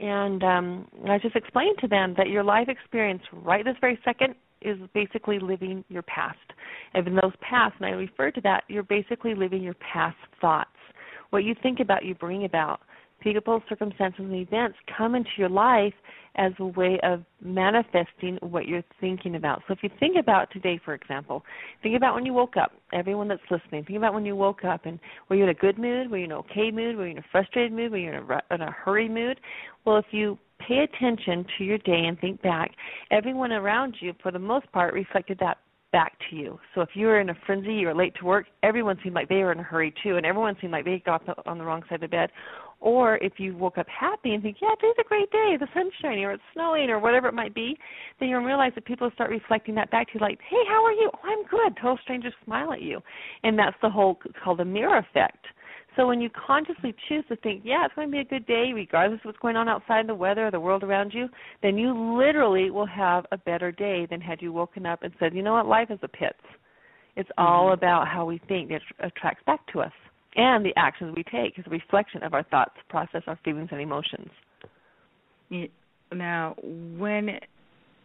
and 0.00 0.42
um, 0.42 0.88
I 1.06 1.18
just 1.18 1.36
explained 1.36 1.76
to 1.82 1.88
them 1.88 2.14
that 2.16 2.28
your 2.28 2.42
life 2.42 2.68
experience 2.70 3.22
right 3.32 3.62
this 3.62 3.76
very 3.82 3.98
second 4.02 4.34
is 4.62 4.78
basically 4.94 5.38
living 5.38 5.84
your 5.88 6.02
past. 6.02 6.38
And 6.94 7.06
in 7.06 7.14
those 7.14 7.32
past, 7.40 7.74
and 7.78 7.86
I 7.86 7.90
refer 7.90 8.30
to 8.30 8.40
that, 8.42 8.64
you're 8.68 8.82
basically 8.82 9.34
living 9.34 9.62
your 9.62 9.74
past 9.74 10.16
thoughts. 10.40 10.70
What 11.30 11.44
you 11.44 11.54
think 11.62 11.80
about, 11.80 12.04
you 12.04 12.14
bring 12.14 12.44
about. 12.44 12.80
People, 13.20 13.62
circumstances, 13.68 14.20
and 14.20 14.34
events 14.34 14.78
come 14.96 15.14
into 15.14 15.30
your 15.36 15.50
life 15.50 15.92
as 16.36 16.52
a 16.58 16.64
way 16.64 16.98
of 17.02 17.22
manifesting 17.42 18.38
what 18.40 18.66
you're 18.66 18.84
thinking 19.00 19.34
about. 19.34 19.62
So 19.66 19.74
if 19.74 19.80
you 19.82 19.90
think 19.98 20.16
about 20.18 20.50
today, 20.52 20.80
for 20.84 20.94
example, 20.94 21.42
think 21.82 21.96
about 21.96 22.14
when 22.14 22.24
you 22.24 22.32
woke 22.32 22.56
up. 22.56 22.72
Everyone 22.92 23.28
that's 23.28 23.42
listening, 23.50 23.84
think 23.84 23.98
about 23.98 24.14
when 24.14 24.24
you 24.24 24.36
woke 24.36 24.64
up 24.64 24.86
and 24.86 24.98
were 25.28 25.36
you 25.36 25.42
in 25.42 25.50
a 25.50 25.54
good 25.54 25.78
mood? 25.78 26.10
Were 26.10 26.18
you 26.18 26.24
in 26.24 26.32
an 26.32 26.38
okay 26.38 26.70
mood? 26.70 26.96
Were 26.96 27.06
you 27.06 27.12
in 27.12 27.18
a 27.18 27.24
frustrated 27.30 27.72
mood? 27.72 27.92
Were 27.92 27.98
you 27.98 28.10
in 28.10 28.14
a, 28.14 28.54
in 28.54 28.60
a 28.62 28.70
hurry 28.70 29.08
mood? 29.08 29.38
Well, 29.84 29.98
if 29.98 30.06
you 30.12 30.38
pay 30.66 30.80
attention 30.80 31.44
to 31.58 31.64
your 31.64 31.78
day 31.78 32.04
and 32.06 32.18
think 32.20 32.40
back, 32.42 32.72
everyone 33.10 33.52
around 33.52 33.96
you, 34.00 34.12
for 34.22 34.30
the 34.30 34.38
most 34.38 34.70
part, 34.72 34.94
reflected 34.94 35.38
that 35.40 35.58
back 35.92 36.16
to 36.30 36.36
you. 36.36 36.58
So 36.74 36.82
if 36.82 36.90
you 36.94 37.06
were 37.06 37.20
in 37.20 37.30
a 37.30 37.34
frenzy, 37.46 37.74
you 37.74 37.88
were 37.88 37.94
late 37.94 38.14
to 38.20 38.24
work, 38.24 38.46
everyone 38.62 38.96
seemed 39.02 39.14
like 39.14 39.28
they 39.28 39.42
were 39.42 39.52
in 39.52 39.58
a 39.58 39.64
hurry 39.64 39.92
too, 40.02 40.16
and 40.16 40.24
everyone 40.24 40.56
seemed 40.60 40.72
like 40.72 40.84
they 40.84 41.02
got 41.04 41.22
on 41.46 41.58
the 41.58 41.64
wrong 41.64 41.82
side 41.88 41.96
of 41.96 42.02
the 42.02 42.08
bed. 42.08 42.30
Or 42.78 43.16
if 43.18 43.34
you 43.38 43.56
woke 43.56 43.76
up 43.76 43.86
happy 43.88 44.32
and 44.32 44.42
think, 44.42 44.56
yeah, 44.62 44.74
today's 44.80 44.94
a 45.00 45.08
great 45.08 45.30
day, 45.30 45.56
the 45.58 45.66
sun's 45.74 45.92
shining, 46.00 46.24
or 46.24 46.32
it's 46.32 46.42
snowing, 46.54 46.88
or 46.88 46.98
whatever 46.98 47.28
it 47.28 47.34
might 47.34 47.54
be, 47.54 47.76
then 48.18 48.28
you'll 48.28 48.40
realize 48.40 48.72
that 48.74 48.86
people 48.86 49.10
start 49.14 49.30
reflecting 49.30 49.74
that 49.74 49.90
back 49.90 50.06
to 50.08 50.14
you, 50.14 50.20
like, 50.20 50.38
hey, 50.48 50.62
how 50.68 50.84
are 50.84 50.92
you? 50.92 51.10
Oh, 51.12 51.18
I'm 51.24 51.44
good. 51.44 51.76
Total 51.76 51.98
strangers 52.02 52.32
smile 52.44 52.72
at 52.72 52.80
you, 52.80 53.00
and 53.42 53.58
that's 53.58 53.76
the 53.82 53.90
whole 53.90 54.18
it's 54.24 54.38
called 54.42 54.60
the 54.60 54.64
mirror 54.64 54.98
effect. 54.98 55.44
So 56.00 56.06
when 56.06 56.22
you 56.22 56.30
consciously 56.30 56.94
choose 57.10 57.24
to 57.28 57.36
think, 57.36 57.60
yeah, 57.62 57.84
it's 57.84 57.94
going 57.94 58.08
to 58.08 58.12
be 58.12 58.20
a 58.20 58.24
good 58.24 58.46
day, 58.46 58.72
regardless 58.74 59.20
of 59.20 59.26
what's 59.26 59.38
going 59.38 59.56
on 59.56 59.68
outside 59.68 60.06
the 60.06 60.14
weather 60.14 60.46
or 60.46 60.50
the 60.50 60.58
world 60.58 60.82
around 60.82 61.12
you, 61.12 61.28
then 61.62 61.76
you 61.76 61.92
literally 62.18 62.70
will 62.70 62.86
have 62.86 63.26
a 63.32 63.36
better 63.36 63.70
day 63.70 64.06
than 64.08 64.18
had 64.18 64.40
you 64.40 64.50
woken 64.50 64.86
up 64.86 65.02
and 65.02 65.12
said, 65.20 65.34
you 65.34 65.42
know 65.42 65.52
what, 65.52 65.66
life 65.66 65.90
is 65.90 65.98
a 66.02 66.08
pits. 66.08 66.38
It's 67.16 67.28
mm-hmm. 67.38 67.44
all 67.44 67.74
about 67.74 68.08
how 68.08 68.24
we 68.24 68.40
think. 68.48 68.70
It 68.70 68.80
attracts 69.00 69.44
back 69.44 69.60
to 69.74 69.80
us. 69.80 69.92
And 70.36 70.64
the 70.64 70.72
actions 70.76 71.14
we 71.14 71.22
take 71.24 71.58
is 71.58 71.66
a 71.66 71.70
reflection 71.70 72.22
of 72.22 72.32
our 72.32 72.44
thoughts, 72.44 72.76
process, 72.88 73.20
our 73.26 73.38
feelings, 73.44 73.68
and 73.70 73.82
emotions. 73.82 74.30
Now, 76.14 76.54
when 76.62 77.40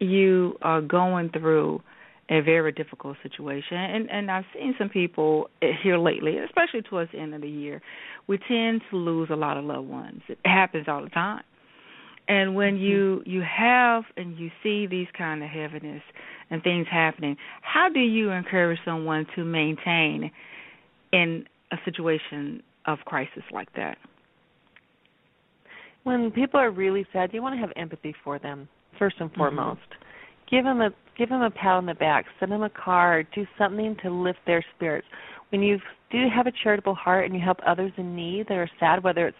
you 0.00 0.58
are 0.60 0.82
going 0.82 1.30
through 1.30 1.80
a 2.28 2.40
very 2.40 2.72
difficult 2.72 3.16
situation. 3.22 3.76
And 3.76 4.10
and 4.10 4.30
I've 4.30 4.44
seen 4.52 4.74
some 4.78 4.88
people 4.88 5.48
here 5.82 5.98
lately, 5.98 6.38
especially 6.38 6.82
towards 6.82 7.12
the 7.12 7.18
end 7.18 7.34
of 7.34 7.40
the 7.40 7.48
year, 7.48 7.80
we 8.26 8.38
tend 8.48 8.82
to 8.90 8.96
lose 8.96 9.28
a 9.30 9.36
lot 9.36 9.56
of 9.56 9.64
loved 9.64 9.88
ones. 9.88 10.22
It 10.28 10.38
happens 10.44 10.86
all 10.88 11.02
the 11.02 11.10
time. 11.10 11.42
And 12.28 12.56
when 12.56 12.76
you 12.76 13.22
you 13.24 13.42
have 13.42 14.04
and 14.16 14.36
you 14.36 14.50
see 14.62 14.86
these 14.86 15.06
kind 15.16 15.42
of 15.42 15.48
heaviness 15.48 16.02
and 16.50 16.62
things 16.62 16.86
happening, 16.90 17.36
how 17.62 17.88
do 17.92 18.00
you 18.00 18.30
encourage 18.30 18.80
someone 18.84 19.26
to 19.36 19.44
maintain 19.44 20.30
in 21.12 21.44
a 21.70 21.76
situation 21.84 22.62
of 22.86 22.98
crisis 23.04 23.42
like 23.52 23.72
that? 23.76 23.98
When 26.02 26.30
people 26.30 26.58
are 26.60 26.70
really 26.70 27.06
sad, 27.12 27.30
you 27.32 27.42
want 27.42 27.54
to 27.54 27.60
have 27.60 27.72
empathy 27.76 28.14
for 28.24 28.38
them 28.38 28.68
first 28.98 29.16
and 29.20 29.28
Mm-hmm. 29.30 29.38
foremost. 29.38 29.80
Give 30.50 30.64
them 30.64 30.80
a 30.80 30.90
give 31.16 31.28
them 31.28 31.42
a 31.42 31.50
pat 31.50 31.76
on 31.76 31.86
the 31.86 31.94
back, 31.94 32.26
send 32.38 32.52
them 32.52 32.62
a 32.62 32.70
card, 32.70 33.26
do 33.34 33.46
something 33.58 33.96
to 34.02 34.10
lift 34.10 34.38
their 34.46 34.64
spirits. 34.74 35.06
When 35.50 35.62
you 35.62 35.78
do 36.10 36.28
have 36.34 36.46
a 36.46 36.52
charitable 36.62 36.94
heart 36.94 37.24
and 37.24 37.34
you 37.34 37.40
help 37.40 37.58
others 37.66 37.92
in 37.96 38.14
need 38.14 38.48
that 38.48 38.58
are 38.58 38.70
sad, 38.78 39.02
whether 39.02 39.26
it's 39.28 39.36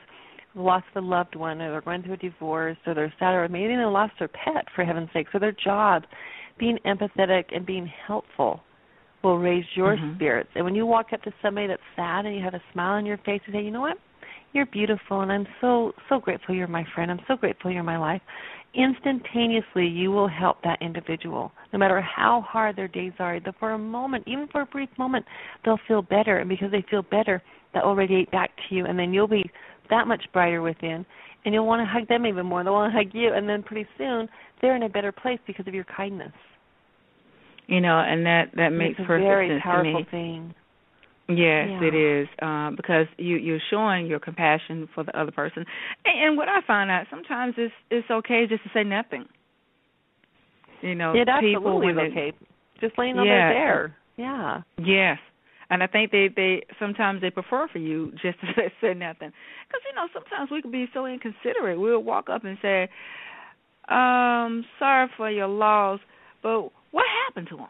of 0.57 0.83
a 0.97 1.01
loved 1.01 1.35
one 1.35 1.61
or 1.61 1.71
they're 1.71 1.81
going 1.83 2.03
through 2.03 2.15
a 2.15 2.17
divorce 2.17 2.79
or 2.87 2.95
they're 2.95 3.13
sad 3.19 3.35
or 3.35 3.47
maybe 3.49 3.77
they 3.77 3.85
lost 3.85 4.13
their 4.19 4.29
pet 4.29 4.65
for 4.75 4.85
heaven's 4.85 5.11
sake, 5.13 5.27
or 5.35 5.41
their 5.41 5.53
job, 5.53 6.05
being 6.59 6.79
empathetic 6.87 7.45
and 7.55 7.67
being 7.67 7.87
helpful 8.07 8.63
will 9.23 9.39
raise 9.39 9.65
your 9.75 9.97
Mhm. 9.97 10.15
spirits. 10.15 10.51
And 10.55 10.65
when 10.65 10.75
you 10.75 10.87
walk 10.87 11.13
up 11.13 11.23
to 11.23 11.33
somebody 11.43 11.67
that's 11.67 11.83
sad 11.95 12.25
and 12.25 12.35
you 12.35 12.43
have 12.43 12.55
a 12.55 12.63
smile 12.73 12.95
on 12.95 13.05
your 13.05 13.19
face 13.19 13.43
and 13.45 13.55
say, 13.55 13.61
"You 13.61 13.71
know 13.71 13.81
what? 13.81 13.99
You're 14.53 14.67
beautiful 14.67 15.21
and 15.21 15.31
I'm 15.31 15.47
so 15.61 15.95
so 16.09 16.19
grateful 16.21 16.55
you're 16.55 16.69
my 16.69 16.85
friend. 16.85 17.11
I'm 17.11 17.25
so 17.27 17.37
grateful 17.37 17.71
you're 17.71 17.83
my 17.83 17.99
life." 17.99 18.23
Instantaneously, 18.75 19.87
you 19.87 20.11
will 20.11 20.29
help 20.29 20.63
that 20.63 20.81
individual. 20.83 21.51
No 21.73 21.79
matter 21.79 22.01
how 22.01 22.43
hard 22.43 22.77
their 22.77 22.89
days 22.89 23.13
are, 23.19 23.41
the- 23.41 23.53
for 23.55 23.73
a 23.73 23.79
moment, 23.79 24.25
even 24.27 24.47
for 24.49 24.61
a 24.63 24.67
brief 24.67 24.91
moment, 24.99 25.25
they'll 25.65 25.79
feel 25.89 26.03
better 26.03 26.39
and 26.39 26.49
because 26.49 26.71
they 26.71 26.83
feel 26.83 27.03
better, 27.03 27.43
that 27.73 27.85
will 27.85 27.97
radiate 27.97 28.31
back 28.31 28.51
to 28.69 28.75
you 28.75 28.87
and 28.87 28.99
then 28.99 29.13
you'll 29.13 29.29
be 29.29 29.49
that 29.91 30.07
much 30.07 30.25
brighter 30.33 30.63
within 30.63 31.05
and 31.45 31.55
you'll 31.55 31.67
want 31.67 31.81
to 31.81 31.87
hug 31.87 32.09
them 32.09 32.27
even 32.27 32.45
more. 32.47 32.65
They'll 32.65 32.73
want 32.73 32.93
to 32.93 32.97
hug 32.99 33.15
you 33.15 33.33
and 33.33 33.49
then 33.49 33.63
pretty 33.63 33.89
soon 33.97 34.29
they're 34.61 34.77
in 34.77 34.83
a 34.83 34.89
better 34.89 35.13
place 35.13 35.39
because 35.47 35.67
of 35.67 35.75
your 35.75 35.85
kindness. 35.85 36.33
You 37.67 37.81
know, 37.81 37.99
and 37.99 38.25
that 38.27 38.51
that 38.55 38.71
makes 38.71 38.99
it's 38.99 39.05
a 39.05 39.07
perfect 39.07 39.27
very 39.27 39.49
sense 39.49 39.63
powerful 39.63 39.93
to 39.93 39.99
me. 39.99 40.07
thing. 40.11 40.55
Yes, 41.29 41.69
Yeah. 41.69 41.83
it 41.83 41.95
is 41.95 42.29
uh, 42.41 42.71
because 42.77 43.07
you 43.19 43.37
you're 43.37 43.59
showing 43.71 44.07
your 44.07 44.21
compassion 44.21 44.89
for 44.95 45.03
the 45.03 45.19
other 45.19 45.33
person, 45.33 45.65
and, 46.05 46.25
and 46.29 46.37
what 46.37 46.49
I 46.49 46.61
find 46.67 46.89
out 46.91 47.07
sometimes 47.11 47.55
it's 47.59 47.75
it's 47.91 48.09
okay 48.11 48.47
just 48.49 48.63
to 48.63 48.71
say 48.73 48.85
nothing. 48.85 49.27
You 50.83 50.95
know, 50.95 51.15
it 51.15 51.27
people 51.41 51.67
absolutely 51.67 51.95
when 51.95 52.07
is 52.07 52.15
they- 52.15 52.21
okay. 52.21 52.33
Just 52.81 52.99
laying 52.99 53.17
Yeah. 53.17 53.25
they're 53.25 53.49
there. 53.49 53.97
Yeah. 54.17 54.61
Yes, 54.79 55.19
and 55.71 55.83
I 55.83 55.87
think 55.89 56.13
they 56.13 56.29
they 56.29 56.63
sometimes 56.79 57.23
they 57.23 57.31
prefer 57.31 57.67
for 57.73 57.79
you 57.79 58.13
just 58.23 58.39
to 58.41 58.47
say, 58.55 58.73
say 58.81 58.95
nothing 58.95 59.33
because 59.67 59.83
you 59.89 59.95
know 59.97 60.07
sometimes 60.15 60.51
we 60.51 60.63
can 60.63 60.71
be 60.71 60.87
so 60.95 61.07
inconsiderate. 61.07 61.81
We'll 61.81 62.03
walk 62.05 62.29
up 62.31 62.45
and 62.45 62.57
say, 62.63 62.89
"Um, 63.89 64.65
sorry 64.79 65.09
for 65.17 65.31
your 65.31 65.49
loss, 65.49 65.99
but 66.43 66.71
what 66.93 67.05
happened 67.27 67.49
to 67.49 67.59
him?" 67.59 67.69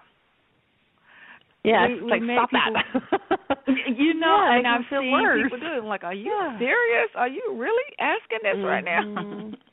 Yeah, 1.66 1.88
We- 1.88 2.00
we 2.02 2.10
like 2.10 2.22
stop 2.22 2.50
people- 2.50 2.72
that. 2.72 3.58
You 3.98 4.14
know, 4.14 4.36
Yeah, 4.36 4.54
and 4.54 4.62
make 4.62 4.72
I've 4.72 4.86
seen 4.88 5.10
worse. 5.10 5.42
people 5.42 5.58
do 5.58 5.66
it. 5.66 5.78
I'm 5.78 5.86
like, 5.86 6.04
are 6.04 6.14
you 6.14 6.30
Yeah. 6.30 6.58
serious? 6.58 7.10
Are 7.16 7.26
you 7.28 7.42
really 7.56 7.88
asking 7.98 8.38
this 8.42 8.56
right 8.64 8.84
now? 8.84 9.02
Mhm. 9.02 9.56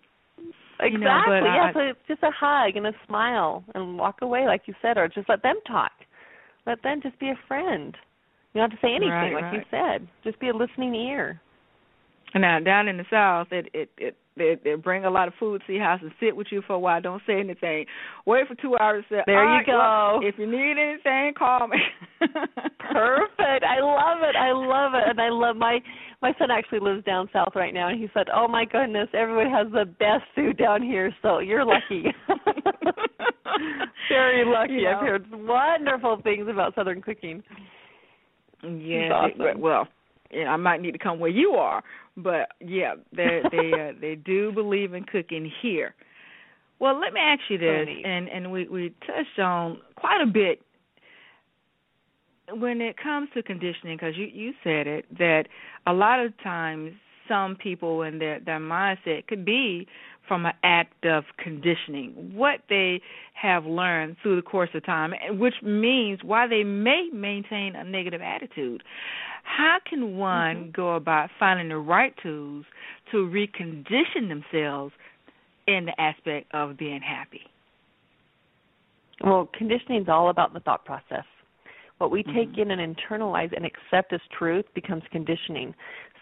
You 0.81 0.87
Exactly. 0.87 1.35
know, 1.35 1.41
but 1.41 1.53
yeah, 1.53 1.63
I- 1.69 1.73
so 1.73 1.79
it's 1.79 2.07
just 2.07 2.23
a 2.23 2.31
hug 2.31 2.75
and 2.75 2.87
a 2.87 2.93
smile 3.07 3.63
and 3.75 3.97
walk 3.97 4.21
away 4.21 4.45
like 4.47 4.67
you 4.67 4.73
said, 4.81 4.97
or 4.97 5.07
just 5.07 5.29
let 5.29 5.41
them 5.43 5.55
talk. 5.67 5.91
Let 6.65 6.81
them 6.81 6.99
just 7.01 7.17
be 7.19 7.29
a 7.29 7.35
friend. 7.47 7.95
You 8.53 8.59
don't 8.61 8.71
have 8.71 8.79
to 8.79 8.85
say 8.85 8.93
anything, 8.93 9.09
Right, 9.33 9.33
like 9.33 9.53
you 9.53 9.63
said. 9.71 10.07
Just 10.23 10.39
be 10.39 10.49
a 10.49 10.53
listening 10.53 10.95
ear. 10.95 11.39
And 12.33 12.41
now 12.41 12.59
down 12.59 12.87
in 12.87 12.97
the 12.97 13.05
south, 13.09 13.51
it 13.51 13.69
it 13.73 13.89
it 13.97 14.17
they, 14.37 14.57
they 14.63 14.75
bring 14.75 15.05
a 15.05 15.09
lot 15.09 15.27
of 15.27 15.33
food 15.39 15.61
to 15.67 15.73
your 15.73 15.83
house 15.83 15.99
and 16.01 16.11
sit 16.19 16.35
with 16.35 16.47
you 16.51 16.61
for 16.65 16.73
a 16.73 16.79
while. 16.79 16.99
Don't 17.01 17.21
say 17.27 17.39
anything. 17.39 17.85
Wait 18.25 18.47
for 18.47 18.55
two 18.55 18.75
hours. 18.79 19.03
Say, 19.09 19.21
There 19.25 19.43
you 19.43 19.49
right, 19.49 19.67
well, 19.67 20.19
go. 20.21 20.27
if 20.27 20.35
you 20.37 20.47
need 20.49 20.75
anything, 20.79 21.33
call 21.37 21.67
me. 21.67 21.77
Perfect. 22.79 23.63
I 23.63 23.79
love 23.81 24.19
it. 24.23 24.35
I 24.35 24.51
love 24.51 24.93
it. 24.95 25.03
And 25.09 25.19
I 25.21 25.29
love 25.29 25.55
my 25.55 25.79
my 26.21 26.33
son 26.39 26.49
actually 26.51 26.79
lives 26.79 27.03
down 27.05 27.29
south 27.33 27.53
right 27.55 27.73
now 27.73 27.89
and 27.89 27.99
he 27.99 28.07
said, 28.13 28.27
"Oh 28.33 28.47
my 28.47 28.65
goodness, 28.65 29.09
everyone 29.13 29.49
has 29.51 29.67
the 29.71 29.85
best 29.85 30.23
food 30.35 30.57
down 30.57 30.81
here, 30.81 31.13
so 31.21 31.39
you're 31.39 31.65
lucky." 31.65 32.05
Very 34.09 34.45
lucky. 34.45 34.73
You 34.73 34.89
I've 34.89 35.01
heard 35.01 35.25
wonderful 35.31 36.19
things 36.23 36.47
about 36.49 36.75
southern 36.75 37.01
cooking. 37.01 37.43
Yeah, 38.63 39.09
awesome. 39.11 39.59
well, 39.59 39.87
yeah, 40.31 40.49
I 40.49 40.57
might 40.57 40.81
need 40.81 40.91
to 40.91 40.97
come 40.97 41.19
where 41.19 41.29
you 41.29 41.51
are, 41.51 41.83
but 42.17 42.49
yeah, 42.59 42.95
they 43.15 43.41
they 43.51 43.71
uh, 43.73 43.93
they 43.99 44.15
do 44.15 44.51
believe 44.51 44.93
in 44.93 45.03
cooking 45.03 45.51
here. 45.61 45.93
Well, 46.79 46.99
let 46.99 47.13
me 47.13 47.19
ask 47.19 47.41
you 47.49 47.57
this, 47.57 47.87
and 48.05 48.27
and 48.29 48.51
we 48.51 48.67
we 48.67 48.93
touched 49.05 49.39
on 49.39 49.79
quite 49.95 50.21
a 50.21 50.27
bit 50.27 50.61
when 52.51 52.81
it 52.81 52.97
comes 52.97 53.29
to 53.35 53.43
conditioning, 53.43 53.97
because 53.97 54.17
you 54.17 54.25
you 54.25 54.53
said 54.63 54.87
it 54.87 55.05
that 55.17 55.43
a 55.87 55.93
lot 55.93 56.19
of 56.19 56.33
times 56.43 56.93
some 57.27 57.55
people 57.55 58.01
and 58.01 58.19
their 58.19 58.39
their 58.39 58.59
mindset 58.59 59.27
could 59.27 59.45
be 59.45 59.87
from 60.27 60.45
an 60.45 60.53
act 60.63 61.05
of 61.05 61.25
conditioning, 61.37 62.31
what 62.33 62.61
they 62.69 63.01
have 63.33 63.65
learned 63.65 64.15
through 64.21 64.37
the 64.37 64.41
course 64.41 64.69
of 64.73 64.85
time, 64.85 65.13
which 65.37 65.55
means 65.61 66.19
why 66.23 66.47
they 66.47 66.63
may 66.63 67.09
maintain 67.13 67.75
a 67.75 67.83
negative 67.83 68.21
attitude. 68.21 68.83
How 69.43 69.79
can 69.87 70.17
one 70.17 70.57
Mm-hmm. 70.57 70.71
go 70.71 70.95
about 70.95 71.29
finding 71.37 71.69
the 71.69 71.77
right 71.77 72.13
tools 72.23 72.65
to 73.11 73.17
recondition 73.17 74.29
themselves 74.29 74.93
in 75.67 75.85
the 75.85 76.01
aspect 76.01 76.47
of 76.53 76.77
being 76.77 77.01
happy? 77.01 77.41
Well, 79.23 79.49
conditioning 79.57 80.03
is 80.03 80.09
all 80.09 80.29
about 80.29 80.53
the 80.53 80.59
thought 80.61 80.85
process. 80.85 81.25
What 81.97 82.11
we 82.11 82.23
Mhm. 82.25 82.33
take 82.33 82.57
in 82.57 82.71
and 82.71 82.95
internalize 82.97 83.53
and 83.55 83.65
accept 83.65 84.13
as 84.13 84.21
truth 84.37 84.65
becomes 84.73 85.03
conditioning. 85.11 85.75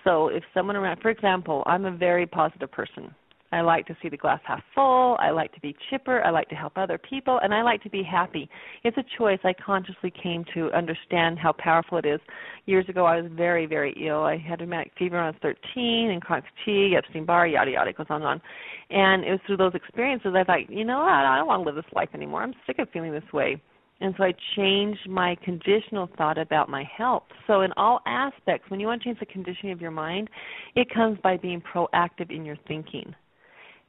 So 0.04 0.28
if 0.28 0.44
someone 0.54 0.76
around, 0.76 1.02
for 1.02 1.10
example, 1.10 1.64
I'm 1.66 1.86
a 1.86 1.92
very 1.92 2.26
positive 2.26 2.72
person. 2.72 3.14
I 3.52 3.62
like 3.62 3.86
to 3.88 3.98
see 4.02 4.08
the 4.08 4.18
glass 4.18 4.40
half 4.46 4.62
full. 4.74 5.18
I 5.20 5.32
like 5.32 5.54
to 5.54 5.60
be 5.60 5.76
chipper. 5.90 6.24
I 6.24 6.30
like 6.30 6.48
to 6.50 6.56
help 6.56 6.78
other 6.78 6.98
people, 6.98 7.40
and 7.44 7.54
I 7.54 7.64
like 7.64 7.84
to 7.84 7.90
be 7.90 8.02
happy. 8.02 8.50
It's 8.84 8.98
a 8.98 9.04
choice 9.18 9.40
I 9.44 9.54
consciously 9.54 10.12
came 10.24 10.46
to 10.54 10.72
understand 10.72 11.38
how 11.38 11.54
powerful 11.58 11.98
it 11.98 12.06
is. 12.06 12.22
Years 12.66 12.88
ago, 12.88 13.06
I 13.06 13.20
was 13.20 13.30
very, 13.36 13.66
very 13.66 13.94
ill. 14.08 14.24
I 14.24 14.38
had 14.38 14.62
rheumatic 14.62 14.94
fever 14.98 15.18
when 15.18 15.26
I 15.26 15.28
was 15.28 15.36
13, 15.42 16.12
and 16.12 16.22
chronic 16.22 16.46
fatigue, 16.64 16.94
Epstein-Barr, 16.94 17.48
yada 17.48 17.72
yada, 17.72 17.90
it 17.90 17.98
goes 17.98 18.08
on 18.10 18.22
and 18.22 18.26
on. 18.26 18.42
And 18.90 19.26
it 19.26 19.32
was 19.32 19.40
through 19.46 19.58
those 19.58 19.76
experiences 19.76 20.34
I 20.36 20.46
thought, 20.46 20.70
you 20.70 20.86
know 20.86 21.00
what, 21.00 21.12
I 21.12 21.38
don't 21.38 21.48
want 21.48 21.64
to 21.64 21.66
live 21.66 21.76
this 21.76 21.94
life 21.94 22.10
anymore. 22.14 22.44
I'm 22.44 22.54
sick 22.66 22.80
of 22.80 22.90
feeling 22.92 23.12
this 23.12 23.34
way. 23.34 23.62
And 24.00 24.16
so 24.18 24.24
I 24.24 24.34
changed 24.56 25.08
my 25.08 25.36
conditional 25.44 26.10
thought 26.18 26.38
about 26.38 26.70
my 26.70 26.84
health. 26.98 27.24
So 27.46 27.62
in 27.62 27.72
all 27.78 28.00
aspects, 28.08 28.70
when 28.70 28.80
you 28.80 28.88
want 28.88 29.02
to 29.02 29.06
change 29.06 29.20
the 29.20 29.28
conditioning 29.28 29.74
of 29.74 29.80
your 29.80 29.92
mind, 29.92 30.30
it 30.76 30.88
comes 30.92 31.20
by 31.22 31.38
being 31.38 31.62
proactive 31.62 32.32
in 32.32 32.44
your 32.44 32.58
thinking 32.68 33.14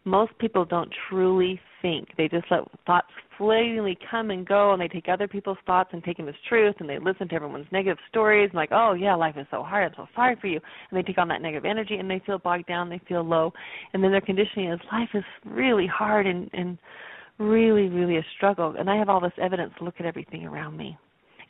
most 0.04 0.36
people 0.38 0.64
don't 0.64 0.92
truly 1.08 1.60
think. 1.80 2.08
They 2.16 2.28
just 2.28 2.46
let 2.50 2.60
thoughts 2.86 3.08
fleetingly 3.38 3.98
come 4.10 4.30
and 4.30 4.46
go, 4.46 4.72
and 4.72 4.80
they 4.80 4.88
take 4.88 5.08
other 5.08 5.28
people's 5.28 5.58
thoughts 5.66 5.90
and 5.92 6.02
take 6.02 6.16
them 6.16 6.28
as 6.28 6.34
truth, 6.48 6.76
and 6.80 6.88
they 6.88 6.98
listen 6.98 7.28
to 7.28 7.34
everyone's 7.34 7.66
negative 7.72 7.98
stories, 8.08 8.48
and 8.50 8.54
like, 8.54 8.70
oh 8.72 8.94
yeah, 8.94 9.14
life 9.14 9.36
is 9.36 9.46
so 9.50 9.62
hard. 9.62 9.84
I'm 9.84 9.94
so 9.96 10.06
sorry 10.14 10.36
for 10.40 10.46
you, 10.46 10.60
and 10.90 10.98
they 10.98 11.02
take 11.02 11.18
on 11.18 11.28
that 11.28 11.42
negative 11.42 11.64
energy, 11.64 11.96
and 11.96 12.10
they 12.10 12.22
feel 12.24 12.38
bogged 12.38 12.66
down, 12.66 12.88
they 12.88 13.00
feel 13.08 13.22
low, 13.22 13.52
and 13.92 14.02
then 14.02 14.10
their 14.10 14.20
conditioning 14.20 14.70
is 14.72 14.80
life 14.92 15.10
is 15.14 15.24
really 15.44 15.86
hard 15.86 16.26
and 16.26 16.50
and 16.52 16.78
really 17.38 17.88
really 17.88 18.18
a 18.18 18.26
struggle, 18.36 18.74
and 18.78 18.88
I 18.88 18.96
have 18.96 19.08
all 19.08 19.20
this 19.20 19.32
evidence. 19.40 19.72
Look 19.80 19.94
at 19.98 20.06
everything 20.06 20.46
around 20.46 20.76
me. 20.76 20.96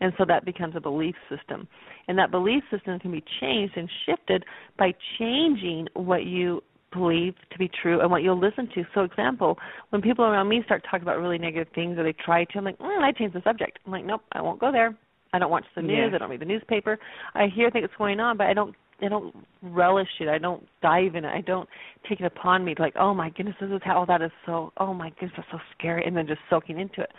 And 0.01 0.13
so 0.19 0.25
that 0.27 0.45
becomes 0.45 0.75
a 0.75 0.81
belief 0.81 1.15
system. 1.31 1.69
And 2.09 2.19
that 2.19 2.33
belief 2.33 2.65
system 2.73 2.99
can 2.99 3.13
be 3.13 3.23
changed 3.41 3.77
and 3.77 3.89
shifted 4.05 4.45
by 4.77 4.93
changing 5.17 5.87
what 5.95 6.25
you 6.25 6.61
believe 6.93 7.35
to 7.51 7.59
be 7.59 7.71
true 7.83 8.01
and 8.01 8.11
what 8.11 8.23
you'll 8.23 8.39
listen 8.39 8.69
to. 8.75 8.85
So, 8.95 9.03
example, 9.03 9.59
when 9.91 10.03
people 10.03 10.25
around 10.25 10.49
me 10.49 10.63
start 10.65 10.85
talking 10.85 11.03
about 11.03 11.19
really 11.19 11.39
negative 11.39 11.73
things 11.75 11.99
or 11.99 12.05
they 12.05 12.13
try 12.25 12.45
to, 12.45 12.59
I'm 12.59 12.65
like, 12.65 12.79
mm, 12.79 13.03
I 13.03 13.13
change 13.13 13.33
the 13.33 13.43
subject. 13.43 13.79
I'm 13.87 13.93
like, 13.93 14.05
nope, 14.05 14.23
I 14.33 14.41
won't 14.41 14.61
go 14.61 14.71
there. 14.71 14.97
I 15.33 15.39
don't 15.39 15.51
watch 15.51 15.65
the 15.75 15.83
news. 15.83 16.11
Yes. 16.11 16.13
I 16.15 16.19
don't 16.19 16.31
read 16.31 16.41
the 16.41 16.45
newspaper. 16.45 16.99
I 17.35 17.47
hear 17.55 17.71
things 17.71 17.89
going 17.97 18.21
on, 18.21 18.37
but 18.37 18.47
I 18.47 18.55
don't. 18.55 18.75
I 19.05 19.09
don't 19.09 19.35
relish 19.63 20.07
it. 20.21 20.29
I 20.29 20.39
don't 20.39 20.65
dive 20.81 21.17
in 21.17 21.25
it. 21.25 21.29
I 21.35 21.41
don't 21.41 21.69
take 22.09 22.21
it 22.21 22.25
upon 22.25 22.65
me 22.65 22.77
like, 22.79 22.95
oh 22.97 23.13
my 23.13 23.31
goodness, 23.31 23.57
this 23.61 23.71
is 23.71 23.81
how 23.85 24.05
that 24.05 24.23
is 24.23 24.31
so. 24.47 24.73
Oh 24.77 24.95
my 24.95 25.11
goodness, 25.11 25.33
that's 25.37 25.49
so 25.51 25.59
scary, 25.77 26.05
and 26.07 26.17
then 26.17 26.29
just 26.29 26.41
soaking 26.49 26.79
into 26.79 27.01
it. 27.01 27.11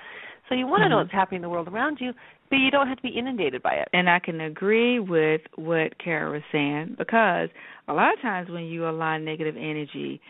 So 0.47 0.55
you 0.55 0.65
want 0.65 0.83
to 0.83 0.89
know 0.89 0.95
Mhm. 0.95 1.03
what's 1.03 1.11
happening 1.11 1.39
in 1.39 1.41
the 1.41 1.49
world 1.49 1.67
around 1.67 1.99
you, 1.99 2.13
but 2.53 2.59
you 2.59 2.69
don't 2.69 2.87
have 2.87 2.97
to 2.97 3.01
be 3.01 3.17
inundated 3.17 3.63
by 3.63 3.73
it. 3.73 3.87
And 3.93 4.07
I 4.07 4.19
can 4.19 4.39
agree 4.39 4.99
with 4.99 5.41
what 5.55 5.97
Kara 5.97 6.31
was 6.31 6.43
saying 6.51 6.93
because 6.99 7.49
a 7.87 7.93
lot 7.93 8.13
of 8.13 8.21
times 8.21 8.47
when 8.47 8.65
you 8.65 8.87
allow 8.87 9.17
negative 9.17 9.55
energy 9.57 10.21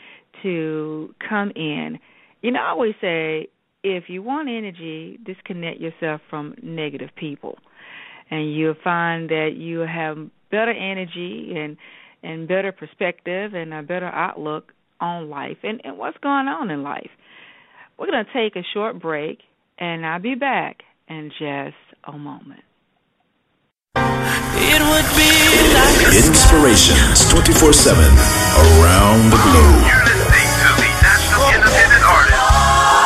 to 0.42 1.14
come 1.28 1.52
in, 1.54 2.00
you 2.42 2.52
know, 2.52 2.62
I 2.62 2.70
always 2.70 2.94
say 3.02 3.50
if 3.84 4.06
you 4.08 4.24
want 4.24 4.48
energy, 4.48 5.20
disconnect 5.26 5.82
yourself 5.82 6.22
from 6.30 6.56
negative 6.64 7.10
people. 7.18 7.58
And 8.32 8.56
you'll 8.56 8.76
find 8.82 9.30
that 9.30 9.56
you 9.58 9.80
have 9.80 10.16
better 10.50 10.72
energy 10.72 11.52
and 11.58 11.76
and 12.24 12.48
better 12.48 12.72
perspective 12.72 13.54
and 13.54 13.74
a 13.74 13.84
better 13.84 14.06
outlook 14.06 14.72
on 15.02 15.30
life 15.30 15.58
and, 15.62 15.82
and 15.84 15.98
what's 15.98 16.18
going 16.20 16.48
on 16.48 16.72
in 16.72 16.84
life. 16.84 17.10
We're 18.00 18.10
going 18.10 18.24
to 18.24 18.32
take 18.32 18.56
a 18.56 18.66
short 18.74 19.02
break, 19.02 19.40
and 19.78 20.06
I'll 20.06 20.22
be 20.22 20.36
back 20.36 20.84
in 21.14 21.30
just 21.30 21.78
a 22.06 22.18
moment. 22.18 22.64
It 23.96 24.82
would 24.82 25.10
be 25.14 25.30
nice. 25.74 26.28
Inspirations 26.28 27.30
24 27.30 27.74
7 27.74 28.02
around 28.02 29.30
the 29.30 29.38
globe. 29.46 29.84
You're 29.86 30.06
listening 30.10 30.50
to 30.58 30.70
the 30.82 30.90
National 31.06 31.44
Independent 31.54 32.04
Artist 32.18 32.42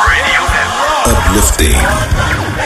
Radio 0.08 0.40
Network. 0.56 1.12
Uplifting, 1.12 1.80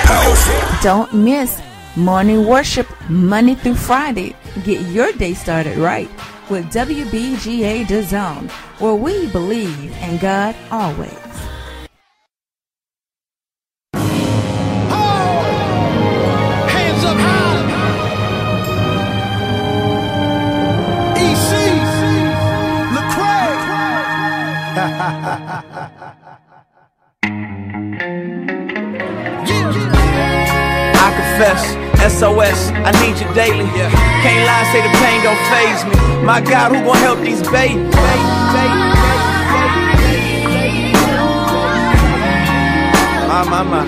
powerful. 0.07 0.61
Don't 0.83 1.12
miss 1.12 1.61
morning 1.96 2.46
worship 2.46 2.87
Monday 3.09 3.57
through 3.57 3.74
Friday. 3.74 4.37
Get 4.64 4.81
your 4.92 5.11
day 5.12 5.35
started 5.35 5.76
right 5.78 6.11
with 6.50 6.66
WBGA 6.72 7.88
The 7.88 8.02
Zone, 8.05 8.48
where 8.78 8.94
we 8.94 9.26
believe 9.33 9.90
in 10.02 10.18
God 10.18 10.55
always. 10.70 11.22
SOS, 32.10 32.70
I 32.72 32.90
need 33.00 33.20
you 33.20 33.32
daily. 33.32 33.68
Can't 34.22 34.44
lie, 34.44 34.66
say 34.72 34.82
the 34.82 34.90
pain 34.98 35.22
don't 35.22 35.38
phase 35.52 35.82
me. 35.86 36.24
My 36.24 36.40
God, 36.40 36.72
who 36.72 36.84
gon' 36.84 36.96
help 36.96 37.20
these 37.20 37.42
babies? 37.48 37.94
My, 43.28 43.44
my, 43.48 43.62
my. 43.62 43.82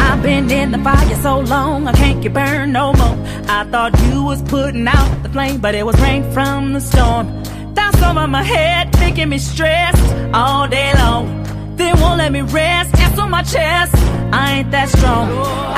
I've 0.00 0.22
been 0.22 0.50
in 0.50 0.72
the 0.72 0.78
fire 0.78 1.16
so 1.22 1.38
long, 1.40 1.86
I 1.86 1.92
can't 1.92 2.20
get 2.20 2.34
burned 2.34 2.72
no 2.72 2.92
more. 2.94 3.16
I 3.48 3.64
thought 3.70 3.98
you 4.02 4.24
was 4.24 4.42
putting 4.42 4.88
out 4.88 5.22
the 5.22 5.28
flame, 5.28 5.60
but 5.60 5.74
it 5.74 5.86
was 5.86 6.00
rain 6.00 6.22
from 6.32 6.72
the 6.72 6.80
storm. 6.80 7.44
That's 7.74 8.02
over 8.02 8.26
my 8.26 8.42
head, 8.42 8.92
making 8.98 9.28
me 9.28 9.38
stressed 9.38 10.14
all 10.34 10.66
day 10.66 10.92
long. 10.94 11.41
They 11.76 11.92
won't 11.94 12.18
let 12.18 12.32
me 12.32 12.42
rest, 12.42 12.90
it's 12.94 13.18
on 13.18 13.30
my 13.30 13.42
chest. 13.42 13.94
I 14.32 14.58
ain't 14.58 14.70
that 14.70 14.88
strong. 14.88 15.28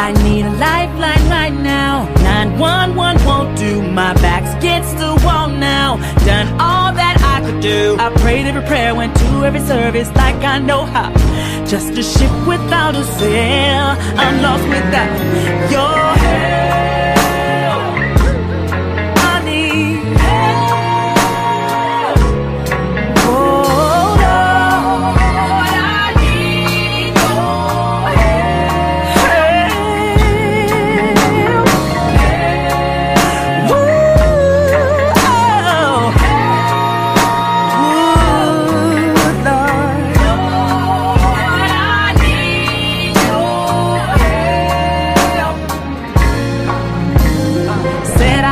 I 0.06 0.12
need 0.22 0.46
a 0.46 0.50
lifeline 0.50 1.28
right 1.28 1.52
now. 1.52 2.04
911 2.22 3.26
won't 3.26 3.58
do. 3.58 3.82
My 3.82 4.14
back's 4.14 4.54
against 4.54 4.96
the 4.98 5.20
wall 5.24 5.48
now. 5.48 5.96
Done 6.24 6.48
all 6.60 6.92
that 6.92 7.16
I 7.20 7.44
could 7.44 7.60
do. 7.60 7.96
I 7.98 8.10
prayed 8.22 8.46
every 8.46 8.62
prayer, 8.62 8.94
went 8.94 9.16
to 9.16 9.44
every 9.44 9.60
service 9.60 10.08
like 10.14 10.36
I 10.36 10.58
know 10.60 10.84
how. 10.84 11.10
Just 11.66 11.98
a 11.98 12.02
ship 12.02 12.30
without 12.46 12.94
a 12.94 13.04
sail. 13.04 13.86
I'm 14.22 14.40
lost 14.40 14.64
without 14.68 15.70
your 15.70 15.98
help. 16.24 17.03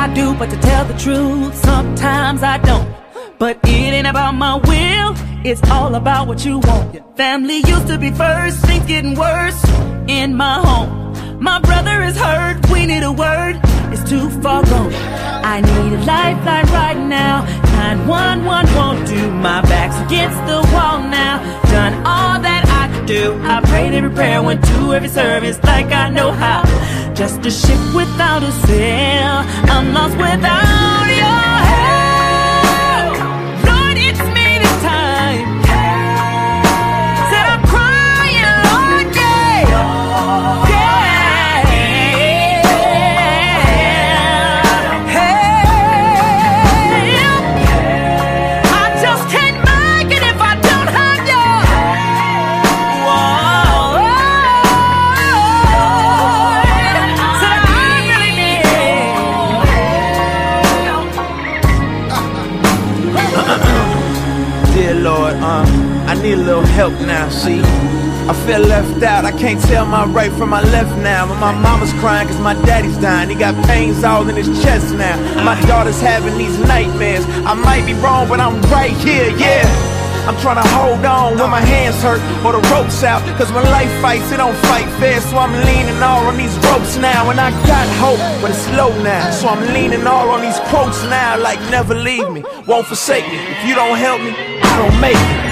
I 0.02 0.12
do, 0.14 0.34
but 0.34 0.50
to 0.50 0.56
tell 0.56 0.84
the 0.84 0.94
truth, 0.94 1.54
sometimes 1.54 2.42
I 2.42 2.58
don't. 2.58 2.92
But 3.38 3.58
it 3.62 3.94
ain't 3.94 4.08
about 4.08 4.34
my 4.34 4.56
will, 4.56 5.14
it's 5.46 5.62
all 5.70 5.94
about 5.94 6.26
what 6.26 6.44
you 6.44 6.58
want. 6.58 6.92
Your 6.92 7.04
Family 7.14 7.58
used 7.58 7.86
to 7.86 7.98
be 7.98 8.10
first, 8.10 8.66
things 8.66 8.84
getting 8.86 9.14
worse 9.14 9.62
in 10.08 10.34
my 10.34 10.54
home. 10.58 11.38
My 11.40 11.60
brother 11.60 12.02
is 12.02 12.16
hurt, 12.16 12.68
we 12.72 12.84
need 12.84 13.04
a 13.04 13.12
word, 13.12 13.60
it's 13.92 14.02
too 14.10 14.28
far 14.42 14.64
gone. 14.64 14.92
I 15.44 15.60
need 15.60 15.92
a 15.92 16.00
lifeline 16.04 16.66
right 16.80 16.98
now. 16.98 17.44
911 17.76 18.74
won't 18.74 19.06
do, 19.06 19.30
my 19.30 19.62
back's 19.62 19.94
against 20.06 20.38
the 20.50 20.58
wall 20.74 20.98
now. 20.98 21.38
Done 21.70 21.94
all 22.04 22.40
that 22.42 22.64
I 22.66 22.92
could 22.92 23.06
do. 23.06 23.40
I 23.44 23.60
prayed 23.60 23.94
every 23.94 24.10
prayer, 24.10 24.42
went 24.42 24.64
to 24.64 24.94
every 24.94 25.08
service 25.08 25.62
like 25.62 25.92
I 25.92 26.10
know 26.10 26.32
how. 26.32 26.62
Just 27.14 27.44
a 27.44 27.50
ship 27.50 27.78
without 27.94 28.42
a 28.42 28.50
sail. 28.66 29.44
I'm 29.70 29.92
lost 29.92 30.16
without 30.16 30.91
uh, 65.42 65.64
I 66.06 66.14
need 66.22 66.34
a 66.34 66.36
little 66.36 66.62
help 66.62 66.94
now, 67.00 67.28
see? 67.28 67.60
I 68.28 68.34
feel 68.46 68.60
left 68.60 69.02
out, 69.02 69.24
I 69.24 69.32
can't 69.32 69.60
tell 69.60 69.84
my 69.84 70.06
right 70.06 70.30
from 70.32 70.50
my 70.50 70.62
left 70.70 70.96
now. 71.02 71.28
And 71.28 71.40
my 71.40 71.52
mama's 71.52 71.92
crying 71.94 72.28
cause 72.28 72.38
my 72.38 72.54
daddy's 72.64 72.96
dying. 72.98 73.28
He 73.28 73.34
got 73.34 73.54
pains 73.66 74.04
all 74.04 74.28
in 74.28 74.36
his 74.36 74.46
chest 74.62 74.94
now. 74.94 75.16
My 75.44 75.60
daughter's 75.66 76.00
having 76.00 76.38
these 76.38 76.56
nightmares. 76.60 77.24
I 77.44 77.54
might 77.54 77.84
be 77.84 77.94
wrong, 77.94 78.28
but 78.28 78.38
I'm 78.38 78.62
right 78.70 78.92
here, 78.92 79.36
yeah. 79.36 79.66
I'm 80.22 80.38
trying 80.38 80.62
to 80.62 80.68
hold 80.70 81.04
on 81.04 81.36
when 81.36 81.50
my 81.50 81.60
hands 81.60 82.00
hurt 82.00 82.22
or 82.46 82.52
the 82.52 82.62
ropes 82.70 83.02
out. 83.02 83.22
Cause 83.36 83.50
when 83.50 83.64
life 83.64 83.90
fights, 84.00 84.30
it 84.30 84.36
don't 84.36 84.54
fight 84.70 84.86
fair. 85.00 85.20
So 85.20 85.36
I'm 85.36 85.52
leaning 85.66 86.00
all 86.00 86.24
on 86.28 86.36
these 86.36 86.54
ropes 86.70 86.96
now. 86.96 87.28
And 87.30 87.40
I 87.40 87.50
got 87.66 87.88
hope, 87.98 88.22
but 88.40 88.52
it's 88.52 88.70
low 88.70 88.94
now. 89.02 89.32
So 89.32 89.48
I'm 89.48 89.66
leaning 89.74 90.06
all 90.06 90.30
on 90.30 90.40
these 90.40 90.60
quotes 90.70 91.02
now. 91.10 91.36
Like 91.38 91.58
never 91.72 91.96
leave 91.96 92.30
me, 92.30 92.44
won't 92.68 92.86
forsake 92.86 93.26
me. 93.26 93.38
If 93.50 93.66
you 93.66 93.74
don't 93.74 93.98
help 93.98 94.22
me, 94.22 94.51
Don't 94.82 95.00
make 95.00 95.14
it. 95.14 95.51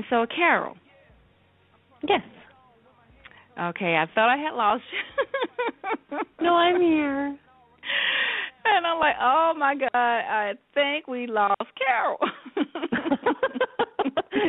And 0.00 0.06
so, 0.08 0.24
Carol. 0.34 0.76
Yes. 2.08 2.22
Okay, 3.60 3.96
I 3.96 4.06
thought 4.14 4.30
I 4.30 4.38
had 4.38 4.54
lost 4.54 4.82
you. 4.90 6.18
No, 6.40 6.54
I'm 6.54 6.80
here. 6.80 7.26
And 8.64 8.86
I'm 8.86 8.98
like, 8.98 9.16
oh 9.20 9.52
my 9.58 9.74
God, 9.74 9.90
I 9.92 10.54
think 10.72 11.06
we 11.06 11.26
lost 11.26 11.54
Carol. 11.76 12.16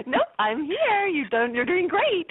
nope, 0.08 0.22
I'm 0.40 0.64
here. 0.64 1.08
You 1.08 1.28
done. 1.28 1.54
You're 1.54 1.66
doing 1.66 1.90
great. 1.90 2.28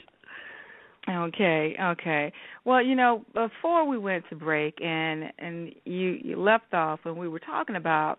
Okay, 1.10 1.76
okay. 1.78 2.32
Well, 2.64 2.82
you 2.82 2.94
know, 2.94 3.22
before 3.34 3.86
we 3.86 3.98
went 3.98 4.24
to 4.30 4.34
break, 4.34 4.80
and 4.80 5.24
and 5.38 5.74
you 5.84 6.18
you 6.22 6.40
left 6.40 6.72
off, 6.72 7.00
and 7.04 7.18
we 7.18 7.28
were 7.28 7.38
talking 7.38 7.76
about 7.76 8.18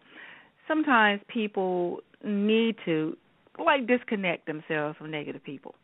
sometimes 0.68 1.22
people 1.28 2.02
need 2.24 2.76
to 2.86 3.18
like 3.65 3.88
disconnect 3.88 4.45
themselves 4.45 4.97
from 4.97 5.12
negative 5.12 5.43
people 5.43 5.76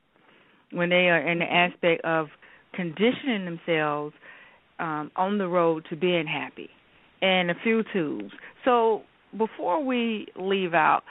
when 0.72 0.90
they 0.90 1.10
are 1.10 1.20
in 1.20 1.40
the 1.40 1.46
aspect 1.46 2.04
of 2.04 2.28
conditioning 2.74 3.46
themselves 3.46 4.14
um, 4.80 5.12
on 5.16 5.38
the 5.38 5.48
road 5.48 5.86
to 5.90 5.96
being 5.96 6.28
happy, 6.28 6.70
and 7.22 7.50
a 7.50 7.56
few 7.64 7.84
tools. 7.94 8.32
So 8.64 9.02
before 9.38 9.84
we 9.84 10.28
leave 10.36 10.74
out, 10.74 11.02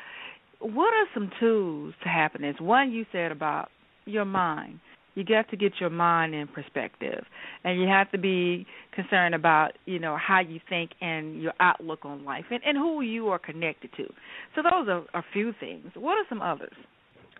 what 0.60 0.94
are 0.94 1.06
some 1.12 1.30
tools 1.40 1.94
to 2.02 2.08
happiness? 2.08 2.56
One 2.60 2.92
you 2.92 3.04
said 3.12 3.32
about 3.32 3.70
your 4.04 4.24
mind 4.24 4.80
you 5.16 5.24
got 5.24 5.48
to 5.50 5.56
get 5.56 5.72
your 5.80 5.90
mind 5.90 6.34
in 6.34 6.46
perspective. 6.46 7.24
And 7.64 7.80
you 7.80 7.88
have 7.88 8.10
to 8.12 8.18
be 8.18 8.66
concerned 8.92 9.34
about 9.34 9.72
you 9.86 9.98
know 9.98 10.16
how 10.16 10.40
you 10.40 10.60
think 10.68 10.92
and 11.00 11.42
your 11.42 11.54
outlook 11.58 12.04
on 12.04 12.24
life 12.24 12.44
and, 12.50 12.60
and 12.64 12.76
who 12.76 13.00
you 13.00 13.28
are 13.28 13.38
connected 13.38 13.90
to. 13.96 14.04
So 14.54 14.62
those 14.62 14.88
are 14.88 15.04
a 15.18 15.24
few 15.32 15.52
things. 15.58 15.86
What 15.94 16.12
are 16.12 16.24
some 16.28 16.42
others? 16.42 16.74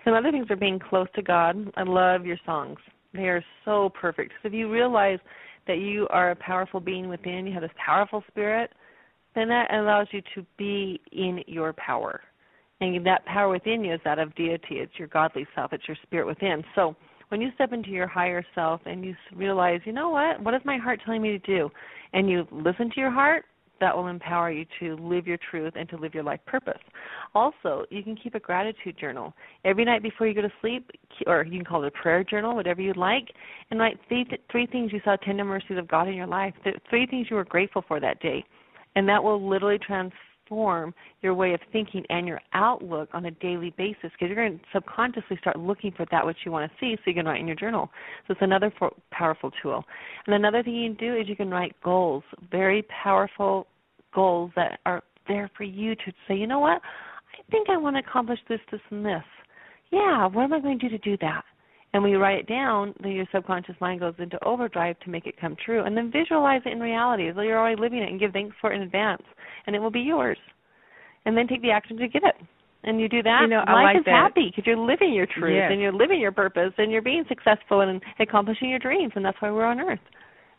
Some 0.04 0.14
other 0.14 0.32
things 0.32 0.46
are 0.50 0.56
being 0.56 0.80
close 0.80 1.08
to 1.14 1.22
god. 1.22 1.72
I 1.76 1.82
love 1.84 2.26
your 2.26 2.38
songs. 2.44 2.78
They 3.12 3.28
are 3.28 3.44
so 3.64 3.90
perfect. 3.90 4.32
So 4.42 4.48
if 4.48 4.54
you 4.54 4.70
realize 4.70 5.18
that 5.66 5.78
you 5.78 6.08
are 6.10 6.30
a 6.30 6.36
powerful 6.36 6.80
being 6.80 7.08
within 7.08 7.46
you 7.46 7.52
have 7.52 7.62
this 7.62 7.70
powerful 7.84 8.24
spirit 8.28 8.70
then 9.36 9.48
that 9.48 9.72
allows 9.72 10.08
you 10.12 10.22
to 10.34 10.44
be 10.56 10.98
in 11.12 11.44
your 11.46 11.74
power. 11.74 12.22
And 12.80 13.06
that 13.06 13.24
power 13.26 13.50
within 13.50 13.84
you 13.84 13.94
is 13.94 14.00
that 14.04 14.18
of 14.18 14.34
deity. 14.34 14.76
It's 14.76 14.92
your 14.98 15.08
godly 15.08 15.46
self. 15.54 15.72
It's 15.72 15.86
your 15.86 15.96
spirit 16.02 16.26
within. 16.26 16.64
So 16.74 16.96
when 17.28 17.40
you 17.40 17.50
step 17.54 17.72
into 17.72 17.90
your 17.90 18.06
higher 18.06 18.44
self 18.54 18.80
and 18.86 19.04
you 19.04 19.14
realize, 19.34 19.80
you 19.84 19.92
know 19.92 20.10
what, 20.10 20.40
what 20.42 20.54
is 20.54 20.60
my 20.64 20.78
heart 20.78 21.00
telling 21.04 21.22
me 21.22 21.30
to 21.30 21.38
do? 21.38 21.70
And 22.12 22.30
you 22.30 22.46
listen 22.50 22.90
to 22.90 23.00
your 23.00 23.10
heart, 23.10 23.44
that 23.80 23.94
will 23.94 24.06
empower 24.06 24.50
you 24.50 24.64
to 24.80 24.96
live 24.96 25.26
your 25.26 25.38
truth 25.50 25.74
and 25.76 25.88
to 25.90 25.96
live 25.96 26.14
your 26.14 26.22
life 26.22 26.40
purpose. 26.46 26.80
Also, 27.34 27.84
you 27.90 28.02
can 28.02 28.16
keep 28.16 28.34
a 28.34 28.40
gratitude 28.40 28.96
journal 28.98 29.34
every 29.64 29.84
night 29.84 30.02
before 30.02 30.26
you 30.26 30.34
go 30.34 30.42
to 30.42 30.52
sleep, 30.60 30.90
or 31.26 31.44
you 31.44 31.58
can 31.58 31.64
call 31.64 31.84
it 31.84 31.88
a 31.88 32.02
prayer 32.02 32.24
journal, 32.24 32.54
whatever 32.54 32.80
you 32.80 32.94
like, 32.94 33.28
and 33.70 33.78
write 33.78 33.98
three, 34.08 34.26
three 34.50 34.66
things 34.66 34.92
you 34.92 35.00
saw 35.04 35.16
tender 35.16 35.44
mercies 35.44 35.78
of 35.78 35.88
God 35.88 36.08
in 36.08 36.14
your 36.14 36.26
life, 36.26 36.54
three 36.88 37.06
things 37.06 37.26
you 37.28 37.36
were 37.36 37.44
grateful 37.44 37.84
for 37.86 38.00
that 38.00 38.20
day, 38.20 38.42
and 38.94 39.08
that 39.08 39.22
will 39.22 39.46
literally 39.46 39.78
transform 39.78 40.12
transform 40.46 40.94
your 41.22 41.34
way 41.34 41.54
of 41.54 41.60
thinking 41.72 42.04
and 42.10 42.26
your 42.26 42.40
outlook 42.52 43.08
on 43.12 43.26
a 43.26 43.30
daily 43.32 43.72
basis 43.76 43.96
because 44.02 44.28
you're 44.28 44.34
going 44.34 44.58
to 44.58 44.64
subconsciously 44.72 45.36
start 45.40 45.58
looking 45.58 45.92
for 45.92 46.06
that 46.10 46.24
which 46.24 46.38
you 46.44 46.52
want 46.52 46.70
to 46.70 46.78
see 46.78 46.96
so 46.96 47.02
you 47.06 47.14
can 47.14 47.26
write 47.26 47.40
in 47.40 47.46
your 47.46 47.56
journal. 47.56 47.90
So 48.26 48.32
it's 48.32 48.42
another 48.42 48.72
for, 48.78 48.92
powerful 49.10 49.50
tool. 49.62 49.84
And 50.26 50.34
another 50.34 50.62
thing 50.62 50.74
you 50.74 50.94
can 50.94 51.06
do 51.06 51.16
is 51.16 51.28
you 51.28 51.36
can 51.36 51.50
write 51.50 51.74
goals, 51.82 52.24
very 52.50 52.84
powerful 53.02 53.66
goals 54.14 54.50
that 54.56 54.80
are 54.86 55.02
there 55.28 55.50
for 55.56 55.64
you 55.64 55.94
to 55.94 56.12
say, 56.28 56.36
you 56.36 56.46
know 56.46 56.60
what, 56.60 56.80
I 56.80 57.50
think 57.50 57.68
I 57.68 57.76
want 57.76 57.96
to 57.96 58.00
accomplish 58.00 58.38
this, 58.48 58.60
this, 58.70 58.80
and 58.90 59.04
this. 59.04 59.24
Yeah, 59.90 60.26
what 60.26 60.44
am 60.44 60.52
I 60.52 60.60
going 60.60 60.78
to 60.78 60.88
do 60.88 60.96
to 60.96 61.02
do 61.02 61.16
that? 61.20 61.44
And 61.96 62.02
when 62.02 62.12
you 62.12 62.18
write 62.18 62.40
it 62.40 62.46
down, 62.46 62.92
then 63.02 63.12
your 63.12 63.24
subconscious 63.32 63.74
mind 63.80 64.00
goes 64.00 64.12
into 64.18 64.38
overdrive 64.44 65.00
to 65.00 65.08
make 65.08 65.24
it 65.26 65.40
come 65.40 65.56
true. 65.64 65.82
And 65.82 65.96
then 65.96 66.12
visualize 66.12 66.60
it 66.66 66.72
in 66.74 66.78
reality 66.78 67.26
as 67.30 67.34
though 67.34 67.40
you're 67.40 67.58
already 67.58 67.80
living 67.80 68.00
it 68.00 68.10
and 68.10 68.20
give 68.20 68.32
thanks 68.34 68.54
for 68.60 68.70
it 68.70 68.76
in 68.76 68.82
advance. 68.82 69.22
And 69.66 69.74
it 69.74 69.78
will 69.78 69.90
be 69.90 70.00
yours. 70.00 70.36
And 71.24 71.34
then 71.34 71.46
take 71.46 71.62
the 71.62 71.70
action 71.70 71.96
to 71.96 72.06
get 72.06 72.22
it. 72.22 72.34
And 72.84 73.00
you 73.00 73.08
do 73.08 73.22
that, 73.22 73.38
you 73.40 73.48
know, 73.48 73.60
life 73.60 73.82
like 73.82 73.96
is 73.96 74.04
that. 74.04 74.10
happy 74.10 74.48
because 74.50 74.66
you're 74.66 74.76
living 74.76 75.14
your 75.14 75.24
truth 75.24 75.56
yes. 75.56 75.70
and 75.72 75.80
you're 75.80 75.90
living 75.90 76.20
your 76.20 76.32
purpose 76.32 76.74
and 76.76 76.92
you're 76.92 77.00
being 77.00 77.24
successful 77.30 77.80
and 77.80 78.02
accomplishing 78.20 78.68
your 78.68 78.78
dreams. 78.78 79.12
And 79.16 79.24
that's 79.24 79.40
why 79.40 79.50
we're 79.50 79.64
on 79.64 79.80
earth. 79.80 79.98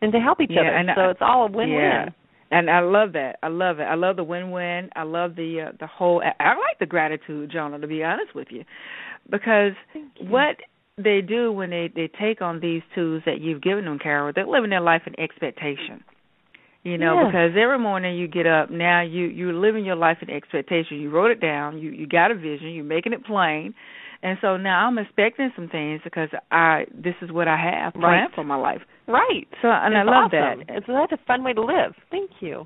And 0.01 0.11
to 0.13 0.19
help 0.19 0.41
each 0.41 0.49
yeah, 0.51 0.61
other. 0.61 0.75
And 0.75 0.89
so 0.95 1.01
I, 1.01 1.11
it's 1.11 1.19
all 1.21 1.45
a 1.45 1.51
win-win. 1.51 1.77
Yeah. 1.77 2.09
And 2.49 2.67
I 2.67 2.79
love 2.79 3.13
that. 3.13 3.37
I 3.43 3.49
love 3.49 3.77
it. 3.77 3.83
I 3.83 3.93
love 3.93 4.15
the 4.15 4.23
win-win. 4.23 4.89
I 4.95 5.03
love 5.03 5.35
the 5.35 5.67
uh, 5.67 5.71
the 5.79 5.85
whole. 5.85 6.23
I 6.23 6.47
like 6.47 6.79
the 6.79 6.85
gratitude 6.87 7.51
journal, 7.51 7.79
to 7.79 7.87
be 7.87 8.03
honest 8.03 8.33
with 8.33 8.47
you, 8.49 8.63
because 9.29 9.73
what 10.21 10.55
they 10.97 11.21
do 11.21 11.51
when 11.51 11.69
they 11.69 11.89
they 11.93 12.09
take 12.19 12.41
on 12.41 12.59
these 12.59 12.81
tools 12.95 13.23
that 13.25 13.39
you've 13.39 13.61
given 13.61 13.85
them, 13.85 13.99
Carol. 13.99 14.31
They're 14.33 14.47
living 14.47 14.69
their 14.69 14.81
life 14.81 15.03
in 15.05 15.19
expectation. 15.19 16.03
You 16.83 16.97
know, 16.97 17.25
because 17.25 17.51
every 17.61 17.79
morning 17.79 18.15
you 18.15 18.29
get 18.29 18.47
up, 18.47 18.71
now 18.71 19.01
you 19.01 19.25
you're 19.25 19.53
living 19.53 19.83
your 19.83 19.97
life 19.97 20.19
in 20.21 20.29
expectation. 20.29 20.97
You 21.01 21.09
wrote 21.09 21.31
it 21.31 21.41
down. 21.41 21.79
You 21.79 21.91
you 21.91 22.07
got 22.07 22.31
a 22.31 22.35
vision. 22.35 22.69
You're 22.69 22.85
making 22.85 23.13
it 23.13 23.25
plain. 23.25 23.73
And 24.23 24.37
so 24.41 24.57
now 24.57 24.87
I'm 24.87 24.97
expecting 24.97 25.51
some 25.55 25.67
things 25.69 26.01
because 26.03 26.29
I 26.49 26.85
this 26.93 27.15
is 27.21 27.31
what 27.31 27.47
I 27.47 27.57
have 27.57 27.93
planned 27.93 28.03
right. 28.03 28.31
for 28.33 28.43
my 28.43 28.55
life. 28.55 28.81
Right. 29.07 29.47
So 29.61 29.67
and 29.67 29.93
it's 29.93 29.99
I 29.99 30.03
love 30.03 30.31
awesome. 30.33 30.63
that. 30.65 30.77
It's 30.77 30.87
such 30.87 31.11
a 31.11 31.23
fun 31.25 31.43
way 31.43 31.53
to 31.53 31.61
live. 31.61 31.93
Thank 32.09 32.31
you. 32.39 32.65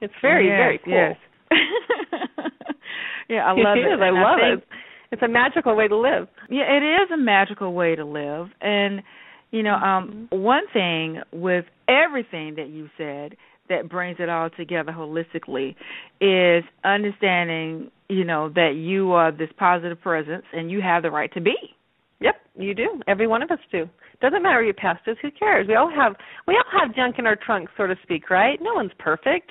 It's 0.00 0.14
very 0.20 0.48
yes, 0.48 0.56
very 0.56 0.80
cool. 0.84 0.94
Yes. 0.94 1.16
yeah, 3.28 3.46
I 3.46 3.52
love 3.52 3.78
it. 3.78 3.86
it. 3.86 4.00
I 4.00 4.08
And 4.08 4.20
love 4.20 4.38
think, 4.40 4.62
it. 4.62 4.68
It's 5.12 5.22
a 5.22 5.28
magical 5.28 5.74
way 5.76 5.88
to 5.88 5.96
live. 5.96 6.28
Yeah, 6.48 6.62
it 6.68 6.82
is 7.02 7.10
a 7.12 7.16
magical 7.16 7.72
way 7.74 7.96
to 7.96 8.04
live. 8.04 8.48
And 8.60 9.02
you 9.50 9.62
know, 9.62 9.74
um 9.74 10.28
Mm-hmm. 10.32 10.42
one 10.42 10.62
thing 10.72 11.20
with 11.32 11.64
everything 11.88 12.54
that 12.56 12.68
you 12.68 12.88
said 12.96 13.36
that 13.68 13.88
brings 13.88 14.16
it 14.18 14.28
all 14.28 14.50
together 14.50 14.92
holistically 14.92 15.76
is 16.20 16.64
understanding, 16.84 17.90
you 18.08 18.24
know, 18.24 18.48
that 18.50 18.72
you 18.76 19.12
are 19.12 19.30
this 19.30 19.48
positive 19.58 20.00
presence 20.00 20.44
and 20.52 20.70
you 20.70 20.80
have 20.82 21.02
the 21.02 21.10
right 21.10 21.32
to 21.34 21.40
be. 21.40 21.54
Yep, 22.20 22.34
you 22.58 22.74
do. 22.74 23.00
Every 23.06 23.26
one 23.26 23.42
of 23.42 23.50
us 23.50 23.58
do. 23.72 23.88
Doesn't 24.20 24.42
matter 24.42 24.62
your 24.62 24.74
past 24.74 25.00
is. 25.06 25.16
Who 25.22 25.30
cares? 25.30 25.66
We 25.66 25.74
all 25.76 25.90
have 25.90 26.14
we 26.46 26.54
all 26.54 26.80
have 26.80 26.94
junk 26.94 27.16
in 27.18 27.26
our 27.26 27.36
trunk, 27.36 27.68
so 27.76 27.86
to 27.86 27.94
speak, 28.02 28.28
right? 28.28 28.58
No 28.60 28.74
one's 28.74 28.92
perfect. 28.98 29.50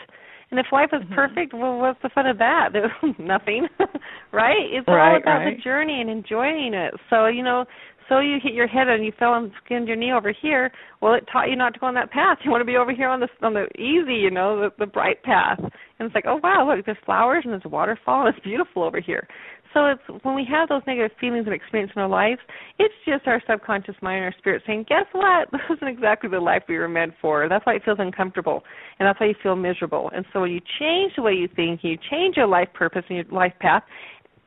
And 0.51 0.59
if 0.59 0.71
life 0.71 0.89
is 0.93 1.03
Mhm. 1.03 1.15
perfect, 1.15 1.53
well, 1.53 1.77
what's 1.77 2.01
the 2.01 2.09
fun 2.09 2.25
of 2.25 2.37
that? 2.39 2.73
There's 2.73 2.91
nothing, 3.19 3.67
right? 4.31 4.57
It's 4.73 4.87
Right, 4.87 5.11
all 5.11 5.17
about 5.17 5.39
right. 5.45 5.55
the 5.57 5.61
journey 5.61 6.01
and 6.01 6.09
enjoying 6.09 6.73
it. 6.73 6.93
So 7.09 7.27
you 7.27 7.43
know, 7.43 7.65
so 8.09 8.19
you 8.19 8.37
hit 8.41 8.53
your 8.53 8.67
head 8.67 8.87
and 8.87 9.05
you 9.05 9.13
fell 9.17 9.35
and 9.35 9.51
skinned 9.63 9.87
your 9.87 9.95
knee 9.95 10.11
over 10.11 10.33
here. 10.41 10.71
Well, 11.01 11.13
it 11.13 11.27
taught 11.31 11.49
you 11.49 11.55
not 11.55 11.73
to 11.75 11.79
go 11.79 11.85
on 11.85 11.93
that 11.93 12.11
path. 12.11 12.39
You 12.49 12.51
want 12.51 12.61
to 12.61 12.65
be 12.65 12.77
over 12.77 12.91
here 12.91 13.09
on 13.09 13.19
the 13.19 13.27
on 13.43 13.53
the 13.53 13.67
easy, 13.77 14.15
you 14.15 14.31
know, 14.31 14.59
the, 14.59 14.69
the 14.79 14.85
bright 14.87 15.21
path. 15.23 15.59
And 15.59 16.05
it's 16.05 16.15
like, 16.15 16.25
oh 16.27 16.39
wow, 16.41 16.67
look, 16.67 16.83
there's 16.85 16.97
flowers 17.05 17.43
and 17.43 17.53
there's 17.53 17.65
a 17.65 17.69
waterfall 17.69 18.25
and 18.25 18.35
it's 18.35 18.43
beautiful 18.43 18.81
over 18.83 18.99
here. 18.99 19.27
So 19.73 19.85
it's 19.85 20.23
when 20.23 20.35
we 20.35 20.45
have 20.49 20.69
those 20.69 20.81
negative 20.87 21.15
feelings 21.19 21.45
and 21.45 21.53
experience 21.53 21.91
in 21.95 22.01
our 22.01 22.09
lives, 22.09 22.39
it's 22.79 22.93
just 23.05 23.27
our 23.27 23.41
subconscious 23.47 23.95
mind 24.01 24.23
and 24.23 24.25
our 24.25 24.39
spirit 24.39 24.63
saying, 24.65 24.85
guess 24.89 25.05
what? 25.11 25.49
This 25.59 25.77
isn't 25.77 25.87
exactly 25.87 26.29
the 26.29 26.39
life 26.39 26.63
we 26.67 26.77
were 26.77 26.87
meant 26.87 27.13
for. 27.21 27.47
That's 27.47 27.65
why 27.65 27.75
it 27.75 27.83
feels 27.83 27.99
uncomfortable, 27.99 28.63
and 28.97 29.05
that's 29.05 29.19
why 29.19 29.27
you 29.27 29.35
feel 29.43 29.55
miserable. 29.55 30.09
And 30.15 30.25
so 30.33 30.41
when 30.41 30.51
you 30.51 30.61
change 30.79 31.13
the 31.15 31.21
way 31.21 31.33
you 31.33 31.47
think, 31.55 31.81
you 31.83 31.97
change 32.09 32.37
your 32.37 32.47
life 32.47 32.69
purpose 32.73 33.03
and 33.09 33.17
your 33.17 33.25
life 33.25 33.53
path, 33.59 33.83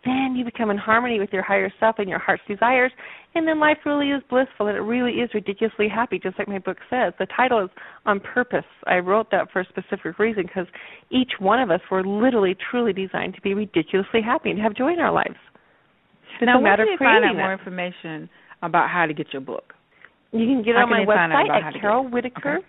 then 0.04 0.34
you 0.36 0.44
become 0.44 0.70
in 0.70 0.78
harmony 0.78 1.20
with 1.20 1.30
your 1.32 1.42
higher 1.42 1.72
self 1.78 1.96
and 1.98 2.08
your 2.08 2.18
heart's 2.18 2.42
desires, 2.48 2.90
and 3.34 3.46
then 3.46 3.60
life 3.60 3.78
really 3.86 4.10
is 4.10 4.22
blissful 4.28 4.66
and 4.66 4.76
it 4.76 4.80
really 4.80 5.12
is 5.12 5.30
ridiculously 5.32 5.88
happy, 5.88 6.18
just 6.18 6.38
like 6.38 6.48
my 6.48 6.58
book 6.58 6.78
says. 6.90 7.12
The 7.18 7.26
title 7.36 7.64
is 7.64 7.70
On 8.04 8.18
Purpose. 8.18 8.64
I 8.86 8.96
wrote 8.96 9.30
that 9.30 9.50
for 9.52 9.60
a 9.60 9.64
specific 9.66 10.18
reason 10.18 10.42
because 10.42 10.66
each 11.10 11.32
one 11.38 11.60
of 11.60 11.70
us 11.70 11.80
were 11.90 12.04
literally, 12.04 12.56
truly 12.70 12.92
designed 12.92 13.34
to 13.34 13.40
be 13.40 13.54
ridiculously 13.54 14.20
happy 14.22 14.50
and 14.50 14.60
have 14.60 14.74
joy 14.74 14.92
in 14.92 14.98
our 14.98 15.12
lives. 15.12 15.36
It's 16.34 16.46
now, 16.46 16.58
a 16.58 16.62
matter 16.62 16.84
where 16.84 16.94
of 16.94 17.00
you 17.00 17.06
find 17.06 17.24
out 17.24 17.36
more 17.36 17.52
information 17.52 18.28
about 18.62 18.90
how 18.90 19.06
to 19.06 19.14
get 19.14 19.32
your 19.32 19.42
book? 19.42 19.74
You 20.32 20.46
can 20.46 20.62
get 20.62 20.70
it 20.70 20.76
How 20.76 20.84
on 20.84 20.90
my 20.90 20.98
can 20.98 21.06
they 21.06 21.14
find 21.14 21.32
out 21.32 21.48
website 21.48 21.76
at 21.76 21.80
Carol? 21.80 22.08
Whitaker. 22.08 22.58
Okay. 22.58 22.66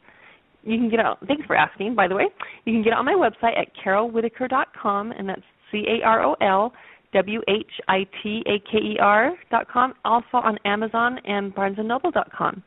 You 0.63 0.77
can 0.77 0.89
get 0.89 0.99
it. 0.99 1.05
Thanks 1.27 1.45
for 1.45 1.55
asking, 1.55 1.95
by 1.95 2.07
the 2.07 2.15
way. 2.15 2.25
You 2.65 2.73
can 2.73 2.83
get 2.83 2.93
it 2.93 2.97
on 2.97 3.05
my 3.05 3.13
website 3.13 3.57
at 3.59 3.67
carolwhitaker.com, 3.83 5.11
and 5.11 5.27
that's 5.27 5.41
C 5.71 5.83
A 5.87 6.05
R 6.05 6.23
O 6.23 6.35
L 6.41 6.73
W 7.13 7.41
H 7.47 7.71
I 7.87 8.05
T 8.21 8.43
A 8.47 8.59
K 8.69 8.77
E 8.77 8.97
R 8.99 9.33
dot 9.49 9.67
com. 9.71 9.93
Also 10.03 10.37
on 10.37 10.57
Amazon 10.65 11.19
and 11.25 11.53
BarnesandNoble 11.55 12.13
dot 12.13 12.31
com. 12.35 12.63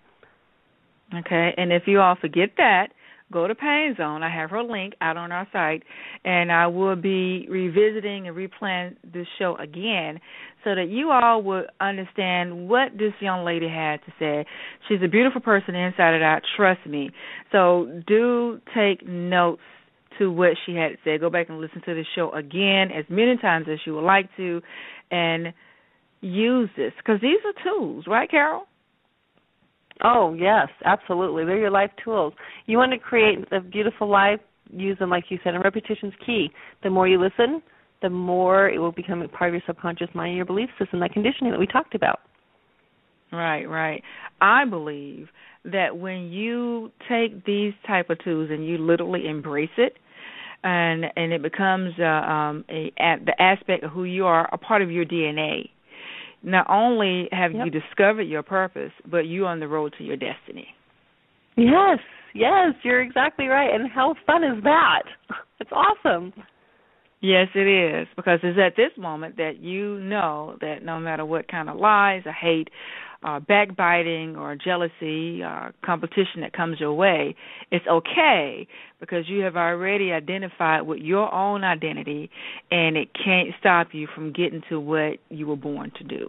Okay, 1.14 1.54
and 1.56 1.72
if 1.72 1.84
you 1.86 2.00
all 2.00 2.16
forget 2.20 2.50
that, 2.56 2.88
go 3.32 3.46
to 3.46 3.54
Pain 3.54 3.94
Zone. 3.96 4.22
I 4.22 4.34
have 4.34 4.50
her 4.50 4.62
link 4.62 4.94
out 5.00 5.16
on 5.16 5.30
our 5.30 5.46
site, 5.52 5.82
and 6.24 6.50
I 6.50 6.66
will 6.66 6.96
be 6.96 7.46
revisiting 7.48 8.26
and 8.26 8.36
replaying 8.36 8.96
this 9.12 9.26
show 9.38 9.56
again 9.56 10.18
so 10.64 10.74
that 10.74 10.88
you 10.88 11.12
all 11.12 11.42
will 11.42 11.64
understand 11.80 12.68
what 12.68 12.92
this 12.98 13.12
young 13.20 13.44
lady 13.44 13.68
had 13.68 14.00
to 14.04 14.12
say. 14.18 14.44
She's 14.88 14.98
a 15.04 15.08
beautiful 15.08 15.40
person 15.40 15.76
inside 15.76 16.14
and 16.14 16.24
out, 16.24 16.42
trust 16.56 16.84
me. 16.86 17.10
So 17.52 18.02
do 18.08 18.60
take 18.74 19.06
notes 19.06 19.62
to 20.18 20.30
what 20.30 20.52
she 20.64 20.74
had 20.74 20.92
say. 21.04 21.18
Go 21.18 21.30
back 21.30 21.48
and 21.48 21.60
listen 21.60 21.82
to 21.86 21.94
the 21.94 22.04
show 22.14 22.32
again 22.32 22.90
as 22.96 23.04
many 23.08 23.36
times 23.36 23.66
as 23.70 23.78
you 23.84 23.94
would 23.94 24.04
like 24.04 24.28
to 24.36 24.60
and 25.10 25.52
use 26.20 26.68
this 26.76 26.92
because 26.98 27.20
these 27.20 27.38
are 27.44 27.64
tools, 27.64 28.04
right, 28.06 28.30
Carol? 28.30 28.66
Oh, 30.04 30.34
yes, 30.34 30.68
absolutely. 30.84 31.44
They're 31.44 31.58
your 31.58 31.70
life 31.70 31.90
tools. 32.04 32.34
You 32.66 32.76
want 32.76 32.92
to 32.92 32.98
create 32.98 33.38
a 33.50 33.60
beautiful 33.60 34.08
life, 34.08 34.40
use 34.70 34.98
them 34.98 35.10
like 35.10 35.24
you 35.30 35.38
said, 35.42 35.54
and 35.54 35.64
repetition's 35.64 36.12
key. 36.24 36.50
The 36.82 36.90
more 36.90 37.08
you 37.08 37.18
listen, 37.20 37.62
the 38.02 38.06
the 38.06 38.10
more 38.10 38.68
it 38.68 38.78
will 38.78 38.92
become 38.92 39.22
a 39.22 39.28
part 39.28 39.50
of 39.50 39.54
your 39.54 39.62
subconscious 39.66 40.08
mind 40.14 40.28
and 40.28 40.36
your 40.36 40.46
belief 40.46 40.68
system, 40.78 41.00
that 41.00 41.12
conditioning 41.12 41.50
that 41.50 41.58
we 41.58 41.66
talked 41.66 41.94
about. 41.94 42.20
Right, 43.32 43.64
right. 43.64 44.02
I 44.40 44.64
believe 44.64 45.28
that 45.64 45.96
when 45.96 46.30
you 46.30 46.92
take 47.08 47.44
these 47.44 47.72
type 47.86 48.10
of 48.10 48.22
tools 48.22 48.50
and 48.52 48.64
you 48.64 48.78
literally 48.78 49.26
embrace 49.26 49.70
it, 49.78 49.94
and 50.66 51.04
and 51.16 51.32
it 51.32 51.42
becomes 51.42 51.94
uh, 51.98 52.04
um, 52.04 52.64
a, 52.68 52.92
a 52.98 53.16
the 53.24 53.40
aspect 53.40 53.84
of 53.84 53.92
who 53.92 54.04
you 54.04 54.26
are, 54.26 54.48
a 54.52 54.58
part 54.58 54.82
of 54.82 54.90
your 54.90 55.04
DNA. 55.04 55.70
Not 56.42 56.66
only 56.68 57.28
have 57.32 57.52
Yep. 57.52 57.66
you 57.66 57.70
discovered 57.70 58.22
your 58.22 58.42
purpose, 58.42 58.92
but 59.10 59.20
you're 59.20 59.46
on 59.46 59.60
the 59.60 59.68
road 59.68 59.94
to 59.98 60.04
your 60.04 60.16
destiny. 60.16 60.68
Yes, 61.56 61.98
yes, 62.34 62.74
you're 62.82 63.00
exactly 63.00 63.46
right. 63.46 63.72
And 63.72 63.90
how 63.90 64.14
fun 64.26 64.44
is 64.44 64.62
that? 64.64 65.02
It's 65.58 65.70
awesome. 65.72 66.34
Yes, 67.22 67.48
it 67.54 67.66
is 67.66 68.06
because 68.14 68.40
it's 68.42 68.58
at 68.58 68.76
this 68.76 68.90
moment 68.98 69.38
that 69.38 69.54
you 69.58 69.98
know 70.00 70.58
that 70.60 70.84
no 70.84 71.00
matter 71.00 71.24
what 71.24 71.48
kind 71.48 71.70
of 71.70 71.76
lies 71.76 72.22
or 72.26 72.32
hate, 72.32 72.68
uh, 73.26 73.40
backbiting 73.40 74.36
or 74.36 74.54
jealousy, 74.54 75.42
uh, 75.42 75.70
competition 75.84 76.42
that 76.42 76.52
comes 76.52 76.78
your 76.78 76.94
way, 76.94 77.34
it's 77.72 77.86
okay 77.88 78.68
because 79.00 79.28
you 79.28 79.40
have 79.40 79.56
already 79.56 80.12
identified 80.12 80.86
with 80.86 81.00
your 81.00 81.32
own 81.34 81.64
identity, 81.64 82.30
and 82.70 82.96
it 82.96 83.08
can't 83.12 83.48
stop 83.58 83.88
you 83.92 84.06
from 84.14 84.32
getting 84.32 84.62
to 84.68 84.78
what 84.78 85.18
you 85.28 85.46
were 85.46 85.56
born 85.56 85.90
to 85.98 86.04
do. 86.04 86.28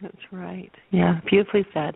That's 0.00 0.16
right. 0.32 0.70
Yeah, 0.90 1.20
beautifully 1.28 1.66
said. 1.74 1.94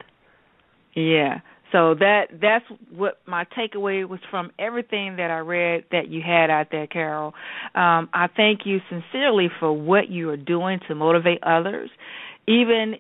Yeah. 0.95 1.39
So 1.73 1.95
that 1.95 2.25
that's 2.43 2.65
what 2.91 3.19
my 3.27 3.47
takeaway 3.57 4.07
was 4.07 4.21
from 4.31 4.51
everything 4.59 5.17
that 5.17 5.31
I 5.31 5.39
read 5.39 5.85
that 5.93 6.09
you 6.09 6.21
had 6.21 6.51
out 6.51 6.67
there, 6.73 6.87
Carol. 6.89 7.33
Um, 7.75 8.09
I 8.13 8.29
thank 8.37 8.61
you 8.65 8.81
sincerely 8.91 9.49
for 9.61 9.73
what 9.73 10.11
you 10.11 10.31
are 10.31 10.37
doing 10.37 10.81
to 10.89 10.95
motivate 10.95 11.43
others, 11.45 11.89
even 12.49 12.97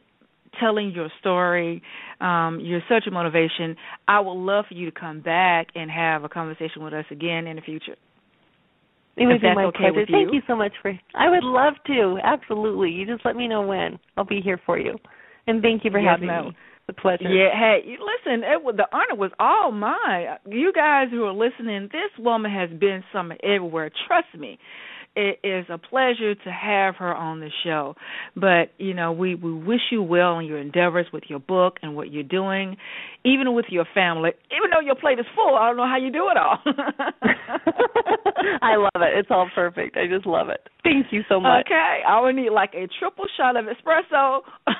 telling 0.58 0.92
your 0.92 1.08
story. 1.20 1.82
Um, 2.20 2.60
you're 2.60 2.82
such 2.88 3.06
a 3.06 3.10
motivation. 3.10 3.76
I 4.08 4.20
would 4.20 4.34
love 4.34 4.66
for 4.68 4.74
you 4.74 4.90
to 4.90 4.98
come 4.98 5.20
back 5.20 5.68
and 5.74 5.90
have 5.90 6.24
a 6.24 6.28
conversation 6.28 6.82
with 6.82 6.92
us 6.92 7.04
again 7.10 7.46
in 7.46 7.56
the 7.56 7.62
future. 7.62 7.96
It 9.16 9.26
would 9.26 9.40
be 9.40 9.54
my 9.54 9.64
okay 9.64 9.78
pleasure. 9.78 10.00
with 10.00 10.08
Thank 10.08 10.28
you. 10.28 10.36
you 10.36 10.42
so 10.46 10.56
much 10.56 10.72
for. 10.80 10.92
I 11.14 11.28
would 11.28 11.44
love 11.44 11.74
to. 11.86 12.18
Absolutely. 12.22 12.90
You 12.90 13.06
just 13.06 13.24
let 13.24 13.36
me 13.36 13.48
know 13.48 13.62
when. 13.62 13.98
I'll 14.16 14.24
be 14.24 14.40
here 14.40 14.60
for 14.64 14.78
you. 14.78 14.96
And 15.46 15.60
thank 15.60 15.84
you 15.84 15.90
for 15.90 16.00
Yes, 16.00 16.12
having 16.12 16.28
ma'am. 16.28 16.44
me. 16.46 16.56
It's 16.88 16.98
a 16.98 17.00
pleasure. 17.00 17.28
Yeah, 17.28 17.50
hey, 17.52 17.82
listen, 17.86 18.42
it 18.44 18.76
the 18.76 18.86
honor 18.92 19.14
was 19.16 19.30
all 19.38 19.72
mine. 19.72 20.38
You 20.46 20.72
guys 20.72 21.08
who 21.10 21.24
are 21.24 21.32
listening, 21.32 21.88
this 21.92 22.10
woman 22.18 22.50
has 22.50 22.70
been 22.78 23.04
somewhere 23.12 23.38
everywhere. 23.44 23.90
Trust 24.06 24.28
me. 24.38 24.58
It 25.16 25.40
is 25.42 25.66
a 25.68 25.76
pleasure 25.76 26.36
to 26.36 26.50
have 26.50 26.94
her 26.96 27.14
on 27.14 27.40
the 27.40 27.50
show. 27.64 27.96
But, 28.36 28.70
you 28.78 28.94
know, 28.94 29.10
we, 29.10 29.34
we 29.34 29.52
wish 29.52 29.80
you 29.90 30.02
well 30.02 30.38
in 30.38 30.46
your 30.46 30.58
endeavors 30.58 31.06
with 31.12 31.24
your 31.28 31.40
book 31.40 31.78
and 31.82 31.96
what 31.96 32.12
you're 32.12 32.22
doing, 32.22 32.76
even 33.24 33.52
with 33.52 33.66
your 33.70 33.86
family. 33.92 34.30
Even 34.50 34.70
though 34.70 34.80
your 34.80 34.94
plate 34.94 35.18
is 35.18 35.26
full, 35.34 35.56
I 35.56 35.66
don't 35.66 35.76
know 35.76 35.88
how 35.88 35.98
you 35.98 36.12
do 36.12 36.30
it 36.30 36.36
all. 36.36 36.58
I 38.62 38.76
love 38.76 39.02
it. 39.02 39.18
It's 39.18 39.30
all 39.30 39.50
perfect. 39.54 39.96
I 39.96 40.06
just 40.06 40.26
love 40.26 40.48
it. 40.48 40.68
Thank 40.84 41.06
you 41.10 41.22
so 41.28 41.40
much. 41.40 41.66
Okay, 41.66 42.02
I 42.08 42.20
would 42.20 42.36
need 42.36 42.50
like 42.50 42.74
a 42.74 42.86
triple 42.98 43.26
shot 43.36 43.56
of 43.56 43.66
espresso 43.66 44.42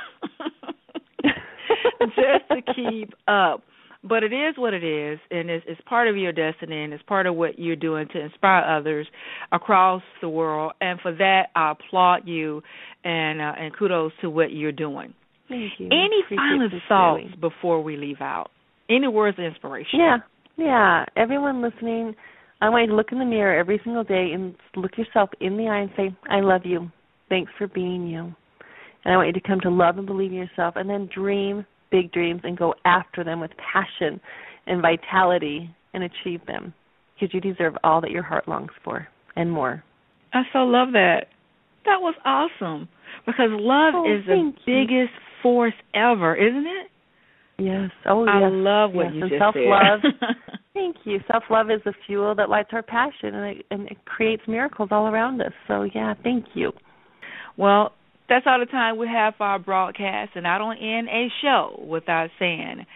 just 2.01 2.49
to 2.51 2.63
keep 2.75 3.15
up. 3.27 3.63
But 4.03 4.23
it 4.23 4.33
is 4.33 4.55
what 4.57 4.73
it 4.73 4.83
is, 4.83 5.19
and 5.31 5.51
it's, 5.51 5.65
it's 5.69 5.81
part 5.83 6.09
of 6.09 6.17
your 6.17 6.33
destiny, 6.33 6.85
and 6.85 6.93
it's 6.95 7.03
part 7.03 7.27
of 7.27 7.35
what 7.35 7.59
you're 7.59 7.77
doing 7.77 8.09
to 8.15 8.21
inspire 8.21 8.65
others 8.65 9.07
across 9.53 10.03
the 10.23 10.29
world. 10.29 10.73
And 10.81 10.99
for 11.01 11.13
that, 11.13 11.49
I 11.55 11.73
applaud 11.73 12.27
you, 12.27 12.63
and 13.05 13.43
uh, 13.43 13.53
and 13.59 13.77
kudos 13.77 14.13
to 14.23 14.31
what 14.31 14.53
you're 14.53 14.73
doing. 14.73 15.13
Thank 15.51 15.73
you. 15.79 15.87
Any 15.89 16.23
final 16.29 16.71
thoughts 16.89 17.21
sincerely. 17.25 17.41
before 17.41 17.83
we 17.83 17.99
leave 17.99 18.23
out? 18.23 18.51
Any 18.89 19.07
words 19.07 19.39
of 19.39 19.45
inspiration? 19.45 19.99
Yeah, 19.99 20.17
yeah. 20.57 21.05
Everyone 21.15 21.61
listening, 21.61 22.15
I 22.63 22.71
want 22.71 22.85
you 22.85 22.91
to 22.93 22.97
look 22.97 23.13
in 23.13 23.19
the 23.19 23.27
mirror 23.27 23.59
every 23.59 23.81
single 23.85 24.05
day 24.05 24.31
and 24.33 24.55
look 24.77 24.93
yourself 24.97 25.29
in 25.41 25.59
the 25.59 25.69
eye 25.69 25.81
and 25.81 25.91
say, 25.95 26.17
"I 26.31 26.41
love 26.41 26.63
you. 26.65 26.91
Thanks 27.29 27.53
for 27.59 27.67
being 27.67 28.07
you." 28.07 28.35
And 29.05 29.13
I 29.13 29.17
want 29.17 29.27
you 29.27 29.35
to 29.35 29.47
come 29.47 29.61
to 29.61 29.71
love 29.71 29.99
and 29.99 30.07
believe 30.07 30.31
in 30.31 30.39
yourself, 30.39 30.77
and 30.77 30.89
then 30.89 31.11
dream 31.15 31.67
big 31.91 32.13
dreams 32.13 32.41
and 32.45 32.57
go 32.57 32.75
after 32.85 33.25
them 33.25 33.41
with 33.41 33.51
passion 33.73 34.21
and 34.67 34.83
vitality 34.83 35.75
and 35.95 36.05
achieve 36.05 36.45
them, 36.47 36.73
because 37.15 37.33
you 37.35 37.41
deserve 37.41 37.75
all 37.83 38.01
that 38.01 38.11
your 38.11 38.23
heart 38.23 38.47
longs 38.49 38.71
for 38.85 39.07
and 39.37 39.51
more. 39.51 39.83
I 40.33 40.43
so 40.53 40.61
love 40.61 40.93
that. 40.93 41.27
That 41.87 42.01
was 42.01 42.15
awesome 42.25 42.89
because 43.27 43.49
love 43.51 43.95
Oh, 43.97 44.05
is 44.19 44.25
the 44.27 44.37
you. 44.37 44.53
biggest 44.67 45.13
force 45.43 45.75
ever, 45.95 46.37
isn't 46.37 46.67
it? 46.67 46.87
Yes. 47.59 47.91
Oh, 48.07 48.27
I 48.27 48.41
yes. 48.41 48.51
love 48.53 48.93
what 48.93 49.07
yes. 49.07 49.15
you 49.15 49.23
and 49.23 49.31
just 49.31 49.41
self 49.41 49.55
love. 49.59 50.01
said. 50.03 50.29
Thank 50.75 50.97
you. 51.05 51.19
Self 51.31 51.43
love 51.51 51.71
is 51.71 51.81
the 51.85 51.93
fuel 52.07 52.35
that 52.37 52.49
lights 52.49 52.71
our 52.73 52.83
passion, 52.83 53.35
and 53.35 53.59
it, 53.59 53.67
and 53.71 53.87
it 53.89 54.03
creates 54.07 54.43
miracles 54.47 54.89
all 54.93 55.09
around 55.09 55.41
us. 55.43 55.53
So 55.69 55.83
yeah, 55.95 56.15
thank 56.23 56.45
you. 56.55 56.73
well, 57.57 57.93
that's 58.31 58.47
all 58.47 58.61
the 58.61 58.67
time 58.67 58.97
we 58.97 59.09
have 59.09 59.35
for 59.37 59.45
our 59.45 59.59
broadcast, 59.59 60.31
and 60.37 60.47
I 60.47 60.57
don't 60.57 60.79
end 60.79 61.09
a 61.09 61.29
show 61.43 61.85
without 61.87 62.31
saying, 62.39 62.87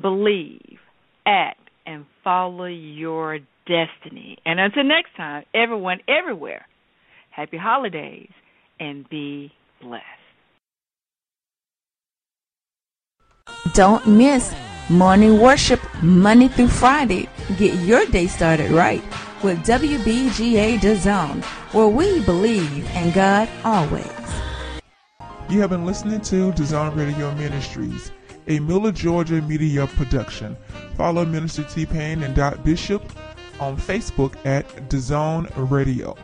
believe, 0.00 0.78
act, 1.26 1.58
and 1.86 2.04
follow 2.22 2.66
your 2.66 3.38
destiny. 3.66 4.38
And 4.44 4.60
until 4.60 4.84
next 4.84 5.16
time, 5.16 5.44
everyone, 5.54 6.00
everywhere, 6.06 6.66
happy 7.30 7.56
holidays 7.56 8.30
and 8.78 9.08
be 9.08 9.52
blessed. 9.80 10.04
Don't 13.72 14.06
miss 14.06 14.54
morning 14.90 15.40
worship 15.40 15.80
Monday 16.02 16.48
through 16.48 16.68
Friday. 16.68 17.28
Get 17.56 17.74
your 17.80 18.04
day 18.06 18.26
started 18.26 18.70
right 18.70 19.02
with 19.42 19.58
WBGA 19.64 20.94
Zone, 20.96 21.42
where 21.72 21.88
we 21.88 22.22
believe 22.24 22.86
in 22.94 23.12
God 23.12 23.48
always. 23.64 24.43
You 25.50 25.60
have 25.60 25.68
been 25.70 25.84
listening 25.84 26.20
to 26.22 26.52
Design 26.52 26.96
Radio 26.96 27.34
Ministries, 27.34 28.10
a 28.48 28.58
Miller, 28.60 28.92
Georgia 28.92 29.42
media 29.42 29.86
production. 29.86 30.56
Follow 30.96 31.26
Minister 31.26 31.62
T 31.64 31.84
Pain 31.86 32.22
and 32.22 32.34
Dot 32.34 32.64
Bishop 32.64 33.02
on 33.60 33.76
Facebook 33.76 34.34
at 34.46 34.66
DAZN 34.88 35.50
Radio. 35.70 36.16